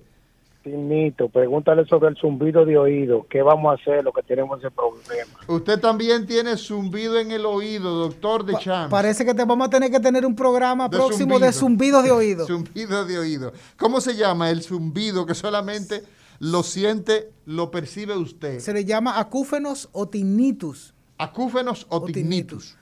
[0.63, 3.27] Timito, pregúntale sobre el zumbido de oído.
[3.31, 5.33] ¿Qué vamos a hacer los que tenemos ese problema?
[5.47, 8.91] Usted también tiene zumbido en el oído, doctor de Champs.
[8.91, 12.11] Parece que te vamos a tener que tener un programa De próximo de zumbidos de
[12.11, 12.47] oído.
[12.49, 13.53] zumbido de oído.
[13.79, 16.03] ¿Cómo se llama el zumbido que solamente
[16.41, 18.59] lo siente, lo percibe usted?
[18.59, 20.95] Se le llama acúfenos o tinnitus.
[21.21, 22.77] Acúfenos o, tinnitus.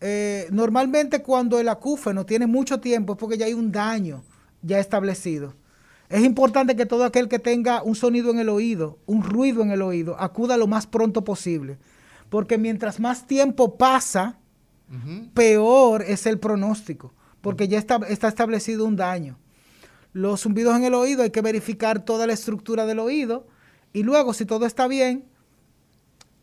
[0.00, 4.22] Eh, normalmente cuando el acúfeno tiene mucho tiempo es porque ya hay un daño
[4.62, 5.54] ya establecido.
[6.08, 9.70] Es importante que todo aquel que tenga un sonido en el oído, un ruido en
[9.70, 11.78] el oído, acuda lo más pronto posible.
[12.28, 14.38] Porque mientras más tiempo pasa,
[15.34, 19.38] peor es el pronóstico, porque ya está, está establecido un daño.
[20.12, 23.46] Los zumbidos en el oído hay que verificar toda la estructura del oído
[23.92, 25.24] y luego si todo está bien,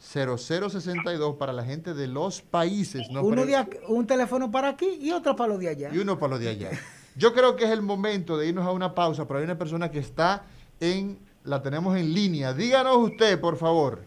[0.00, 3.08] 1-833-380-0062 para la gente de los países.
[3.10, 5.90] Nos Uno de ac- un teléfono para aquí y otro para lo de allá.
[5.92, 6.70] y uno para los de allá.
[7.16, 9.90] Yo creo que es el momento de irnos a una pausa, pero hay una persona
[9.90, 10.44] que está
[10.80, 12.54] en, la tenemos en línea.
[12.54, 14.02] Díganos usted, por favor.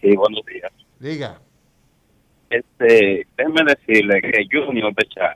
[0.00, 0.70] Sí, buenos días.
[1.00, 1.40] Diga.
[2.50, 5.34] Este, déjeme decirle que Junior de Chá,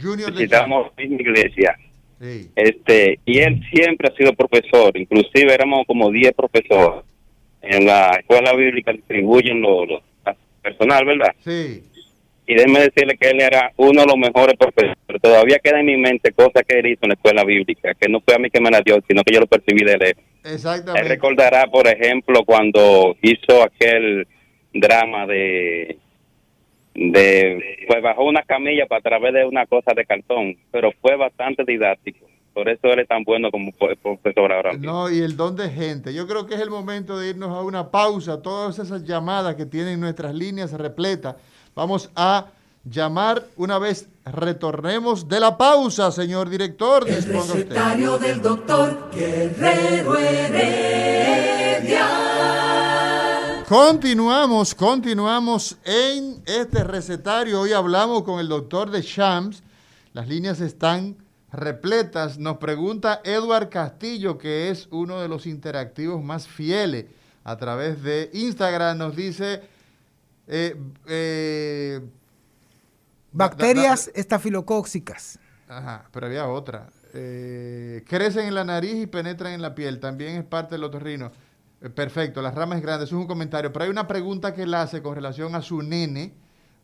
[0.00, 1.76] Junior de visitamos iglesia,
[2.20, 2.48] Sí.
[2.54, 7.02] este, y él siempre ha sido profesor, inclusive éramos como 10 profesores
[7.62, 10.02] en la escuela bíblica distribuyen los, los
[10.62, 11.34] personal, ¿verdad?
[11.44, 11.82] Sí.
[12.46, 14.96] Y déjeme decirle que él era uno de los mejores profesores.
[15.22, 18.20] Todavía queda en mi mente cosas que él hizo en la escuela bíblica, que no
[18.20, 19.94] fue a mí que me la dio, sino que yo lo percibí de.
[19.94, 21.08] Él Exactamente.
[21.08, 24.26] recordará, por ejemplo, cuando hizo aquel
[24.74, 25.98] drama de
[26.94, 31.64] de pues bajó una camilla para través de una cosa de cartón, pero fue bastante
[31.64, 32.26] didáctico.
[32.54, 34.72] Por eso él es tan bueno como fue profesor ahora.
[34.72, 34.92] mismo.
[34.92, 36.12] No, y el don de gente.
[36.12, 38.42] Yo creo que es el momento de irnos a una pausa.
[38.42, 41.36] Todas esas llamadas que tienen nuestras líneas repletas.
[41.74, 42.48] Vamos a
[42.84, 47.08] llamar una vez retornemos de la pausa, señor director.
[47.08, 47.32] El usted.
[47.32, 51.62] recetario del doctor Guerrero Heredia.
[53.72, 57.62] Continuamos, continuamos en este recetario.
[57.62, 59.62] Hoy hablamos con el doctor de Shams.
[60.12, 61.16] Las líneas están
[61.50, 62.38] repletas.
[62.38, 67.06] Nos pregunta Edward Castillo, que es uno de los interactivos más fieles
[67.44, 68.98] a través de Instagram.
[68.98, 69.62] Nos dice,
[70.46, 70.76] Eh,
[71.06, 72.02] eh,
[73.32, 75.38] Bacterias estafilocóxicas.
[75.66, 76.90] Ajá, pero había otra.
[77.14, 79.98] Eh, crecen en la nariz y penetran en la piel.
[79.98, 81.32] También es parte del otorrino.
[81.82, 83.08] Eh, perfecto, las ramas grandes.
[83.08, 83.72] Eso es un comentario.
[83.72, 86.34] Pero hay una pregunta que él hace con relación a su nene.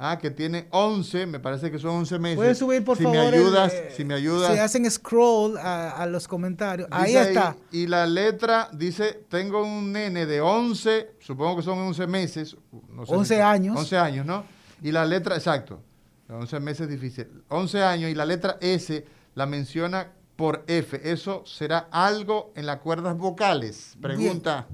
[0.01, 2.37] Ah, que tiene 11, me parece que son 11 meses.
[2.37, 3.19] Puedes subir, por si favor.
[3.33, 4.53] Me ayudas, el, eh, si me ayudas.
[4.53, 6.87] Si hacen scroll a, a los comentarios.
[6.93, 7.57] Ahí está.
[7.73, 12.57] y la letra dice, tengo un nene de 11, supongo que son 11 meses.
[12.91, 13.77] No sé 11 si- años.
[13.77, 14.45] 11 años, ¿no?
[14.83, 15.83] Y la letra, exacto,
[16.29, 17.43] 11 meses es difícil.
[17.49, 19.05] 11 años y la letra S
[19.35, 21.11] la menciona por F.
[21.11, 23.97] ¿Eso será algo en las cuerdas vocales?
[24.01, 24.69] Pregunta.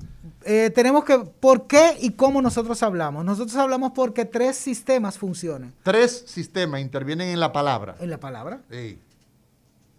[0.47, 3.25] Eh, tenemos que, ¿por qué y cómo nosotros hablamos?
[3.25, 5.73] Nosotros hablamos porque tres sistemas funcionan.
[5.83, 7.97] Tres sistemas intervienen en la palabra.
[8.01, 8.61] En la palabra.
[8.71, 8.99] Sí.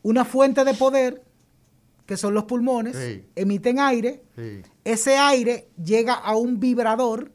[0.04, 1.24] Una fuente de poder,
[2.06, 3.26] que son los pulmones, Sí.
[3.36, 4.24] emiten aire.
[4.36, 4.62] Sí.
[4.84, 7.32] Ese aire llega a un vibrador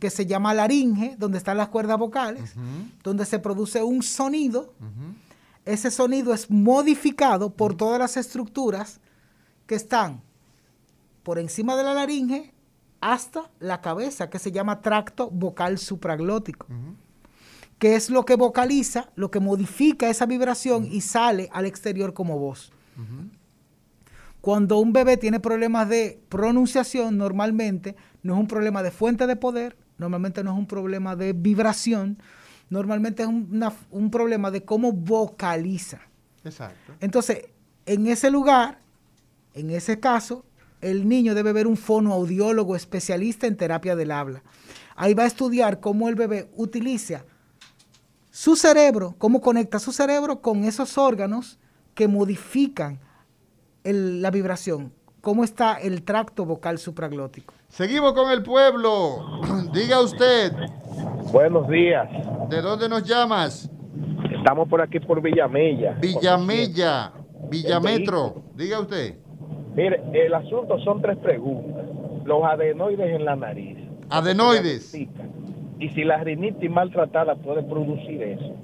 [0.00, 2.54] que se llama laringe, donde están las cuerdas vocales,
[3.04, 4.74] donde se produce un sonido.
[4.80, 5.14] ujú.
[5.64, 9.00] Ese sonido es modificado por todas las estructuras
[9.66, 10.20] que están
[11.24, 12.52] por encima de la laringe
[13.00, 16.66] hasta la cabeza, que se llama tracto vocal supraglótico,
[17.78, 22.38] que es lo que vocaliza, lo que modifica esa vibración y sale al exterior como
[22.38, 22.72] voz.
[24.40, 29.36] Cuando un bebé tiene problemas de pronunciación, normalmente no es un problema de fuente de
[29.36, 32.18] poder, normalmente no es un problema de vibración,
[32.68, 36.00] normalmente es un, una- un problema de cómo vocaliza.
[36.44, 36.92] Exacto.
[37.00, 37.46] Entonces,
[37.86, 38.78] en ese lugar,
[39.54, 40.44] en ese caso,
[40.84, 44.42] el niño debe ver un fonoaudiólogo especialista en terapia del habla.
[44.96, 47.24] Ahí va a estudiar cómo el bebé utiliza
[48.30, 51.58] su cerebro, cómo conecta su cerebro con esos órganos
[51.94, 52.98] que modifican
[53.84, 57.54] el- la vibración, cómo está el tracto vocal supraglótico.
[57.68, 59.40] Seguimos con el pueblo.
[59.72, 60.52] Diga usted,
[61.32, 62.08] Buenos días.
[62.50, 63.68] ¿de dónde nos llamas?
[64.36, 65.92] Estamos por aquí por Villamella.
[66.00, 67.12] Villamella,
[67.50, 68.42] Villametro.
[68.54, 69.16] Diga usted.
[69.74, 71.84] Mire, el asunto son tres preguntas.
[72.24, 73.78] Los adenoides en la nariz.
[74.08, 74.94] Adenoides.
[74.94, 78.54] Y si la rinitis maltratada puede producir eso.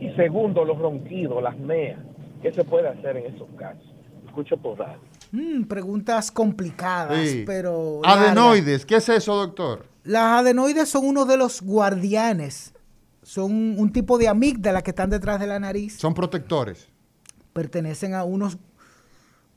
[0.00, 2.00] Y segundo, los ronquidos, las neas.
[2.42, 3.84] ¿Qué se puede hacer en esos casos?
[4.26, 4.98] Escucho por radio.
[5.32, 7.44] Mm, preguntas complicadas, Sí.
[7.46, 8.00] pero...
[8.04, 9.86] Adenoides, ¿qué es eso, doctor?
[10.04, 12.74] Las adenoides son uno de los guardianes.
[13.22, 15.96] Son un tipo de amígdala que están detrás de la nariz.
[15.98, 16.88] Son protectores.
[17.52, 18.58] Pertenecen a unos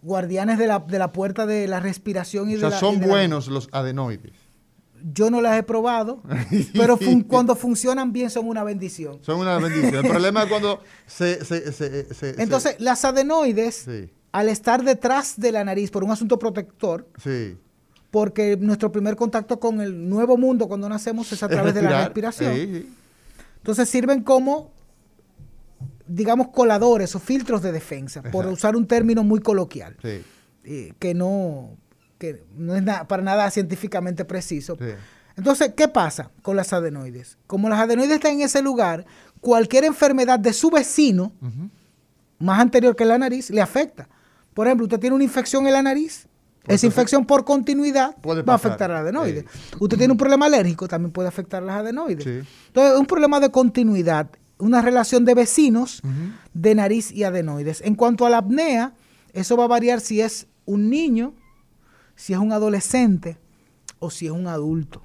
[0.02, 2.76] guardianes de la, de la puerta de la respiración y O de la...
[2.78, 4.34] y son la- buenos los adenoides.
[5.14, 6.22] Yo no las he probado,
[6.74, 9.20] pero fun- cuando funcionan bien son una bendición.
[9.22, 10.06] Son una bendición.
[10.06, 11.44] El problema es cuando se...
[11.46, 14.10] se- se- se- Entonces, las adenoides, Sí.
[14.34, 17.58] al estar detrás de la nariz por un asunto protector, Sí.
[18.12, 21.82] porque nuestro primer contacto con el nuevo mundo cuando nacemos es a Es través de
[21.84, 22.54] la respiración.
[22.56, 22.90] Sí.
[23.58, 24.72] Entonces sirven como,
[26.10, 30.22] digamos, coladores o filtros de defensa, por usar un término muy coloquial, Sí.
[30.64, 31.78] eh, que no,
[32.18, 34.76] que no es na- para nada científicamente preciso.
[34.80, 34.86] Sí.
[35.38, 37.38] Entonces, ¿qué pasa con las adenoides?
[37.48, 39.06] Como las adenoides están en ese lugar,
[39.40, 41.32] cualquier enfermedad de su vecino,
[42.40, 44.10] más anterior que la nariz, le afecta.
[44.54, 46.28] Por ejemplo, usted tiene una infección en la nariz,
[46.68, 49.46] esa infección por continuidad Puede va a afectar a la adenoide.
[49.80, 52.24] Usted tiene un problema alérgico, también puede afectar a las adenoides.
[52.24, 52.50] Sí.
[52.68, 54.30] Entonces, es un problema de continuidad,
[54.60, 56.02] una relación de vecinos
[56.54, 57.82] de nariz y adenoides.
[57.82, 58.94] En cuanto a la apnea,
[59.34, 61.34] eso va a variar si es un niño,
[62.16, 63.38] si es un adolescente
[64.00, 65.02] o si es un adulto.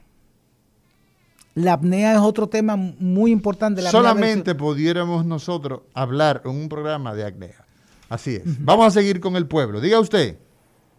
[1.55, 3.81] La apnea es otro tema muy importante.
[3.81, 7.65] La apnea Solamente pudiéramos nosotros hablar en un programa de acnea.
[8.09, 8.65] Así es.
[8.65, 9.81] Vamos a seguir con el pueblo.
[9.81, 10.37] Diga usted.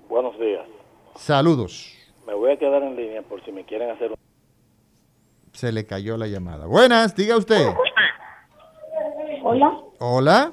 [0.10, 0.66] Buenos días.
[1.16, 1.94] Saludos.
[2.26, 4.18] Me voy a quedar en línea por si me quieren hacer un...
[5.52, 6.66] Se le cayó la llamada.
[6.66, 7.68] Buenas, diga usted.
[9.48, 9.78] Hola.
[10.00, 10.52] Hola.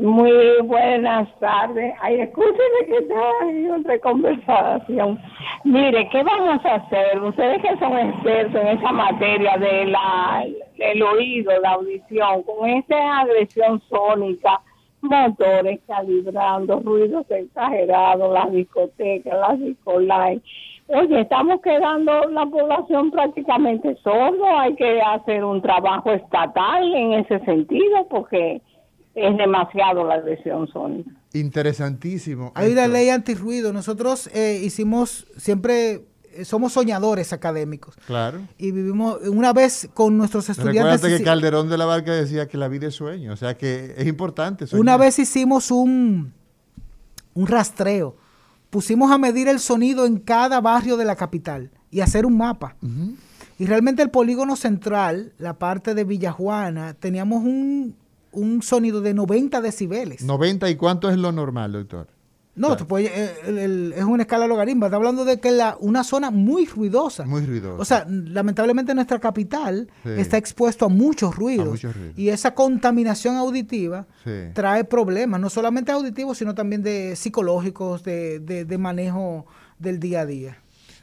[0.00, 0.32] Muy
[0.64, 1.92] buenas tardes.
[2.00, 5.20] Ay, escúcheme que está en otra conversación.
[5.64, 7.22] Mire, ¿qué vamos a hacer?
[7.22, 10.46] Ustedes que son expertos en esa materia de la,
[10.78, 14.62] el oído, la audición, con esa agresión sónica,
[15.02, 20.40] motores calibrando, ruidos exagerados, las discotecas, las discolines.
[20.88, 24.46] Oye, estamos quedando la población prácticamente sordo.
[24.58, 28.62] Hay que hacer un trabajo estatal en ese sentido porque
[29.16, 31.10] es demasiado la agresión sónica.
[31.32, 32.52] Interesantísimo.
[32.54, 33.72] Hay una ley antirruido.
[33.72, 37.96] Nosotros eh, hicimos, siempre eh, somos soñadores académicos.
[38.06, 38.38] Claro.
[38.56, 41.00] Y vivimos una vez con nuestros estudiantes.
[41.00, 43.32] Recuérdate que Calderón de la Barca decía que la vida es sueño.
[43.32, 44.68] O sea que es importante.
[44.68, 44.82] soñar.
[44.82, 46.32] Una vez hicimos un,
[47.34, 48.16] un rastreo.
[48.76, 52.76] Pusimos a medir el sonido en cada barrio de la capital y hacer un mapa.
[53.58, 57.96] Y realmente el polígono central, la parte de Villajuana, teníamos un,
[58.32, 60.22] un sonido de 90 decibeles.
[60.22, 62.08] 90 y cuánto es lo normal, doctor.
[62.56, 64.86] No, puedes- eh, el- el- es una escala logaritma.
[64.86, 67.24] Está hablando de que la, una zona muy ruidosa.
[67.26, 67.80] Muy ruidosa.
[67.80, 70.10] O sea, lamentablemente nuestra capital Sí.
[70.16, 71.66] está expuesto a muchos ruidos.
[71.68, 72.18] A muchos ruidos.
[72.18, 74.30] Y esa contaminación auditiva Sí.
[74.54, 79.44] trae problemas, no solamente auditivos, sino también de psicológicos, de, de- de manejo
[79.78, 80.56] del día a día.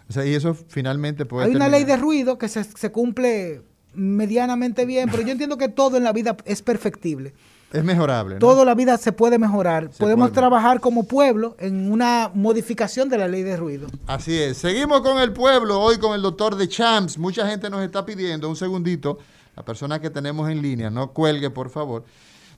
[0.09, 3.61] O sea, y eso finalmente puede Hay una ley de ruido que se, se cumple
[3.93, 7.33] medianamente bien, pero yo entiendo que todo en la vida es perfectible.
[7.73, 8.39] Es mejorable, ¿no?
[8.39, 9.89] Toda la vida se puede mejorar.
[9.97, 10.41] Podemos puede.
[10.41, 13.87] trabajar como pueblo en una modificación de la ley de ruido.
[14.05, 14.57] Así es.
[14.57, 17.17] Seguimos con el pueblo, hoy con el doctor de Champs.
[17.17, 19.17] Mucha gente nos está pidiendo, un segundito,
[19.55, 22.05] la persona que tenemos en línea, no cuelgue, por favor.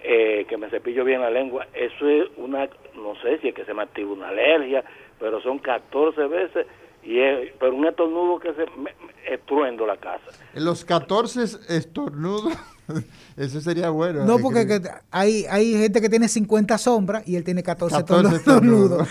[0.02, 3.64] eh, que me cepillo bien la lengua, eso es una, no sé si es que
[3.64, 4.84] se me activa una alergia,
[5.20, 6.66] pero son 14 veces
[7.02, 10.24] y es, pero un estornudo que se me, me- estruendo la casa.
[10.54, 12.52] Los 14 estornudos,
[13.36, 14.24] eso sería bueno.
[14.24, 14.42] No, ¿eh?
[14.42, 18.36] porque Que- que hay, hay gente que tiene 50 sombras y él tiene 14, 14
[18.36, 19.06] estornudos.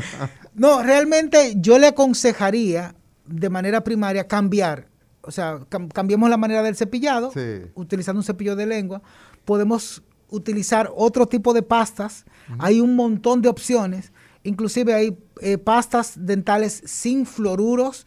[0.54, 2.94] no, realmente yo le aconsejaría
[3.26, 4.86] de manera primaria cambiar.
[5.22, 7.62] O sea, cam- cambiemos la manera del cepillado, Sí.
[7.74, 9.02] utilizando un cepillo de lengua.
[9.44, 12.24] Podemos utilizar otro tipo de pastas.
[12.58, 14.12] Hay un montón de opciones.
[14.42, 18.04] Inclusive hay eh, pastas dentales sin fluoruros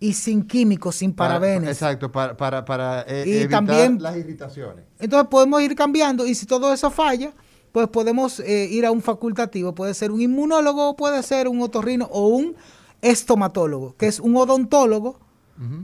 [0.00, 1.70] y sin químicos, sin para- parabenes.
[1.70, 4.84] exacto, para, para, para eh, Y evitar también- las irritaciones.
[4.98, 7.32] Entonces podemos ir cambiando y si todo eso falla,
[7.72, 9.74] pues podemos eh, ir a un facultativo.
[9.74, 12.54] Puede ser un inmunólogo, puede ser un otorrino o un
[13.02, 15.18] estomatólogo, que es un odontólogo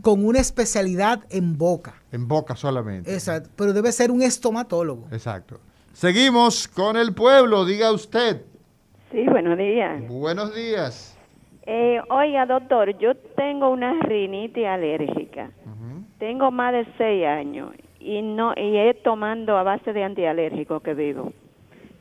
[0.02, 2.00] con una especialidad en boca.
[2.12, 3.12] En boca solamente.
[3.12, 5.08] Exacto, pero debe ser un estomatólogo.
[5.10, 5.58] Exacto.
[5.92, 8.42] Seguimos con el pueblo, diga usted.
[9.14, 10.08] Sí, buenos días.
[10.08, 11.16] Buenos días.
[11.66, 15.52] Eh, oiga, doctor, yo tengo una rinitis alérgica.
[16.18, 17.70] Tengo más de seis años
[18.00, 21.32] y no y es tomando a base de antialérgico que vivo,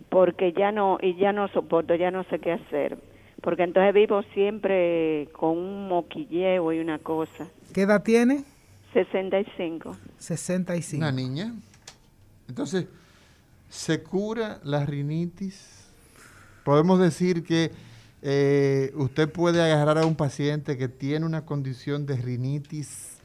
[0.10, 2.98] porque ya no y ya no soporto, ya no sé qué hacer,
[3.41, 7.48] porque entonces vivo siempre con un moquilleo y una cosa.
[7.76, 8.44] ¿Qué edad tiene?
[8.94, 9.95] 65.
[10.18, 10.98] 65.
[10.98, 11.53] Una niña.
[12.48, 12.88] Entonces,
[13.69, 15.82] ¿se cura la rinitis?
[16.64, 17.72] Podemos decir que
[18.22, 23.18] eh, usted puede agarrar a un paciente que tiene una condición de rinitis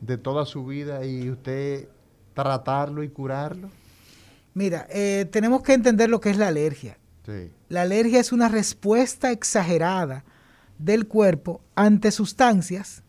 [0.00, 1.88] de toda su vida y usted
[2.34, 3.70] tratarlo y curarlo.
[4.54, 6.98] Mira, eh, tenemos que entender lo que es la alergia.
[7.24, 7.50] Sí.
[7.68, 10.24] La alergia es una respuesta exagerada
[10.78, 13.02] del cuerpo ante sustancias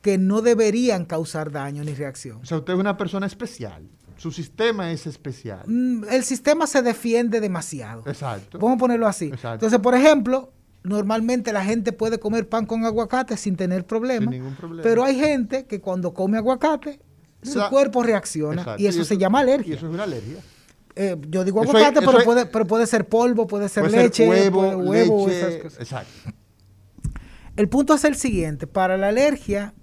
[0.00, 2.38] que no deberían causar daño ni reacción.
[2.42, 3.88] O sea, usted es una persona especial.
[4.16, 5.62] Su sistema es especial.
[5.66, 8.02] Mm, El sistema se defiende demasiado.
[8.06, 8.58] Exacto.
[8.58, 9.26] Vamos a ponerlo así.
[9.26, 9.54] Exacto.
[9.54, 14.30] Entonces, por ejemplo, normalmente la gente puede comer pan con aguacate sin tener problema.
[14.30, 14.82] Sin ningún problema.
[14.82, 17.00] Pero hay gente que cuando come aguacate,
[17.42, 18.82] su cuerpo reacciona Exacto.
[18.82, 19.74] y eso se llama alergia.
[19.74, 20.36] Y eso es una alergia.
[20.96, 23.82] Eh, yo digo Eso aguacate, es- pero, es- puede, pero puede ser polvo, puede ser
[23.82, 25.80] Puede ser leche, huevo, puede- huevo, leche, esas cosas.
[25.80, 26.12] Exacto.
[27.56, 28.66] El punto es el siguiente.
[28.66, 29.74] Para la alergia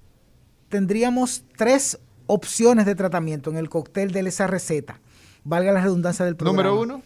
[0.70, 2.00] tendríamos tres
[2.34, 5.00] opciones de tratamiento en el cóctel de esa receta.
[5.44, 6.64] Valga la redundancia del programa.
[6.64, 7.02] Número uno.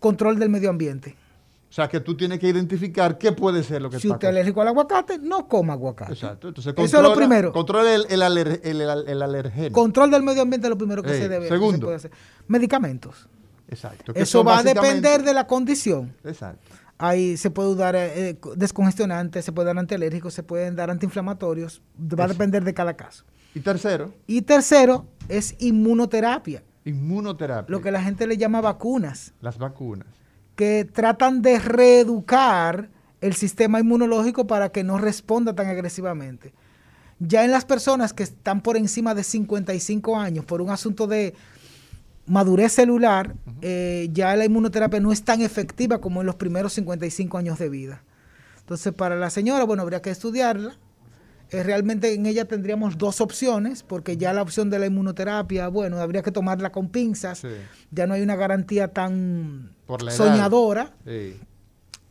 [0.00, 1.16] Control del medio ambiente.
[1.70, 4.28] O sea, que tú tienes que identificar qué puede ser lo que Si está usted
[4.28, 6.12] es alérgico al aguacate, no coma aguacate.
[6.12, 6.48] Exacto.
[6.48, 7.52] Entonces, Eso es lo controla- primero.
[7.52, 9.72] Controla el, el, aler- el, alergeno.
[9.72, 11.78] Control del medio ambiente es lo primero que Eh, se debe segundo.
[11.78, 12.10] se puede hacer.
[12.46, 13.28] Medicamentos.
[13.68, 14.12] Exacto.
[14.14, 16.14] Eso va a depender de la condición.
[16.22, 16.60] Exacto.
[16.96, 21.82] Ahí se puede dar eh, eh, descongestionantes, se puede dar antialérgicos, se pueden dar antiinflamatorios.
[21.98, 23.24] Va a depender de cada caso.
[23.54, 27.72] Y tercero, Y tercero es inmunoterapia, inmunoterapia.
[27.72, 29.32] lo que la gente le llama vacunas.
[29.40, 30.08] Las vacunas.
[30.56, 32.88] que tratan de reeducar
[33.20, 36.52] el sistema inmunológico para que no responda tan agresivamente.
[37.18, 41.34] Ya en las personas que están por encima de 55 años por un asunto de
[42.26, 47.38] madurez celular, eh, ya la inmunoterapia no es tan efectiva como en los primeros 55
[47.38, 48.02] años de vida.
[48.60, 50.76] Entonces, para la señora, bueno, habría que estudiarla.
[51.54, 55.98] Eh, realmente en ella tendríamos dos opciones, porque ya la opción de la inmunoterapia, bueno,
[55.98, 57.42] habría que tomarla con pinzas.
[57.92, 59.70] Ya no hay una garantía tan
[60.10, 60.94] soñadora.
[61.06, 61.36] Sí.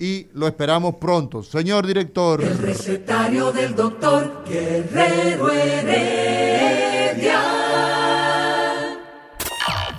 [0.00, 1.42] y lo esperamos pronto.
[1.42, 2.42] Señor director.
[2.42, 7.38] El recetario del doctor Guerrero Heredia.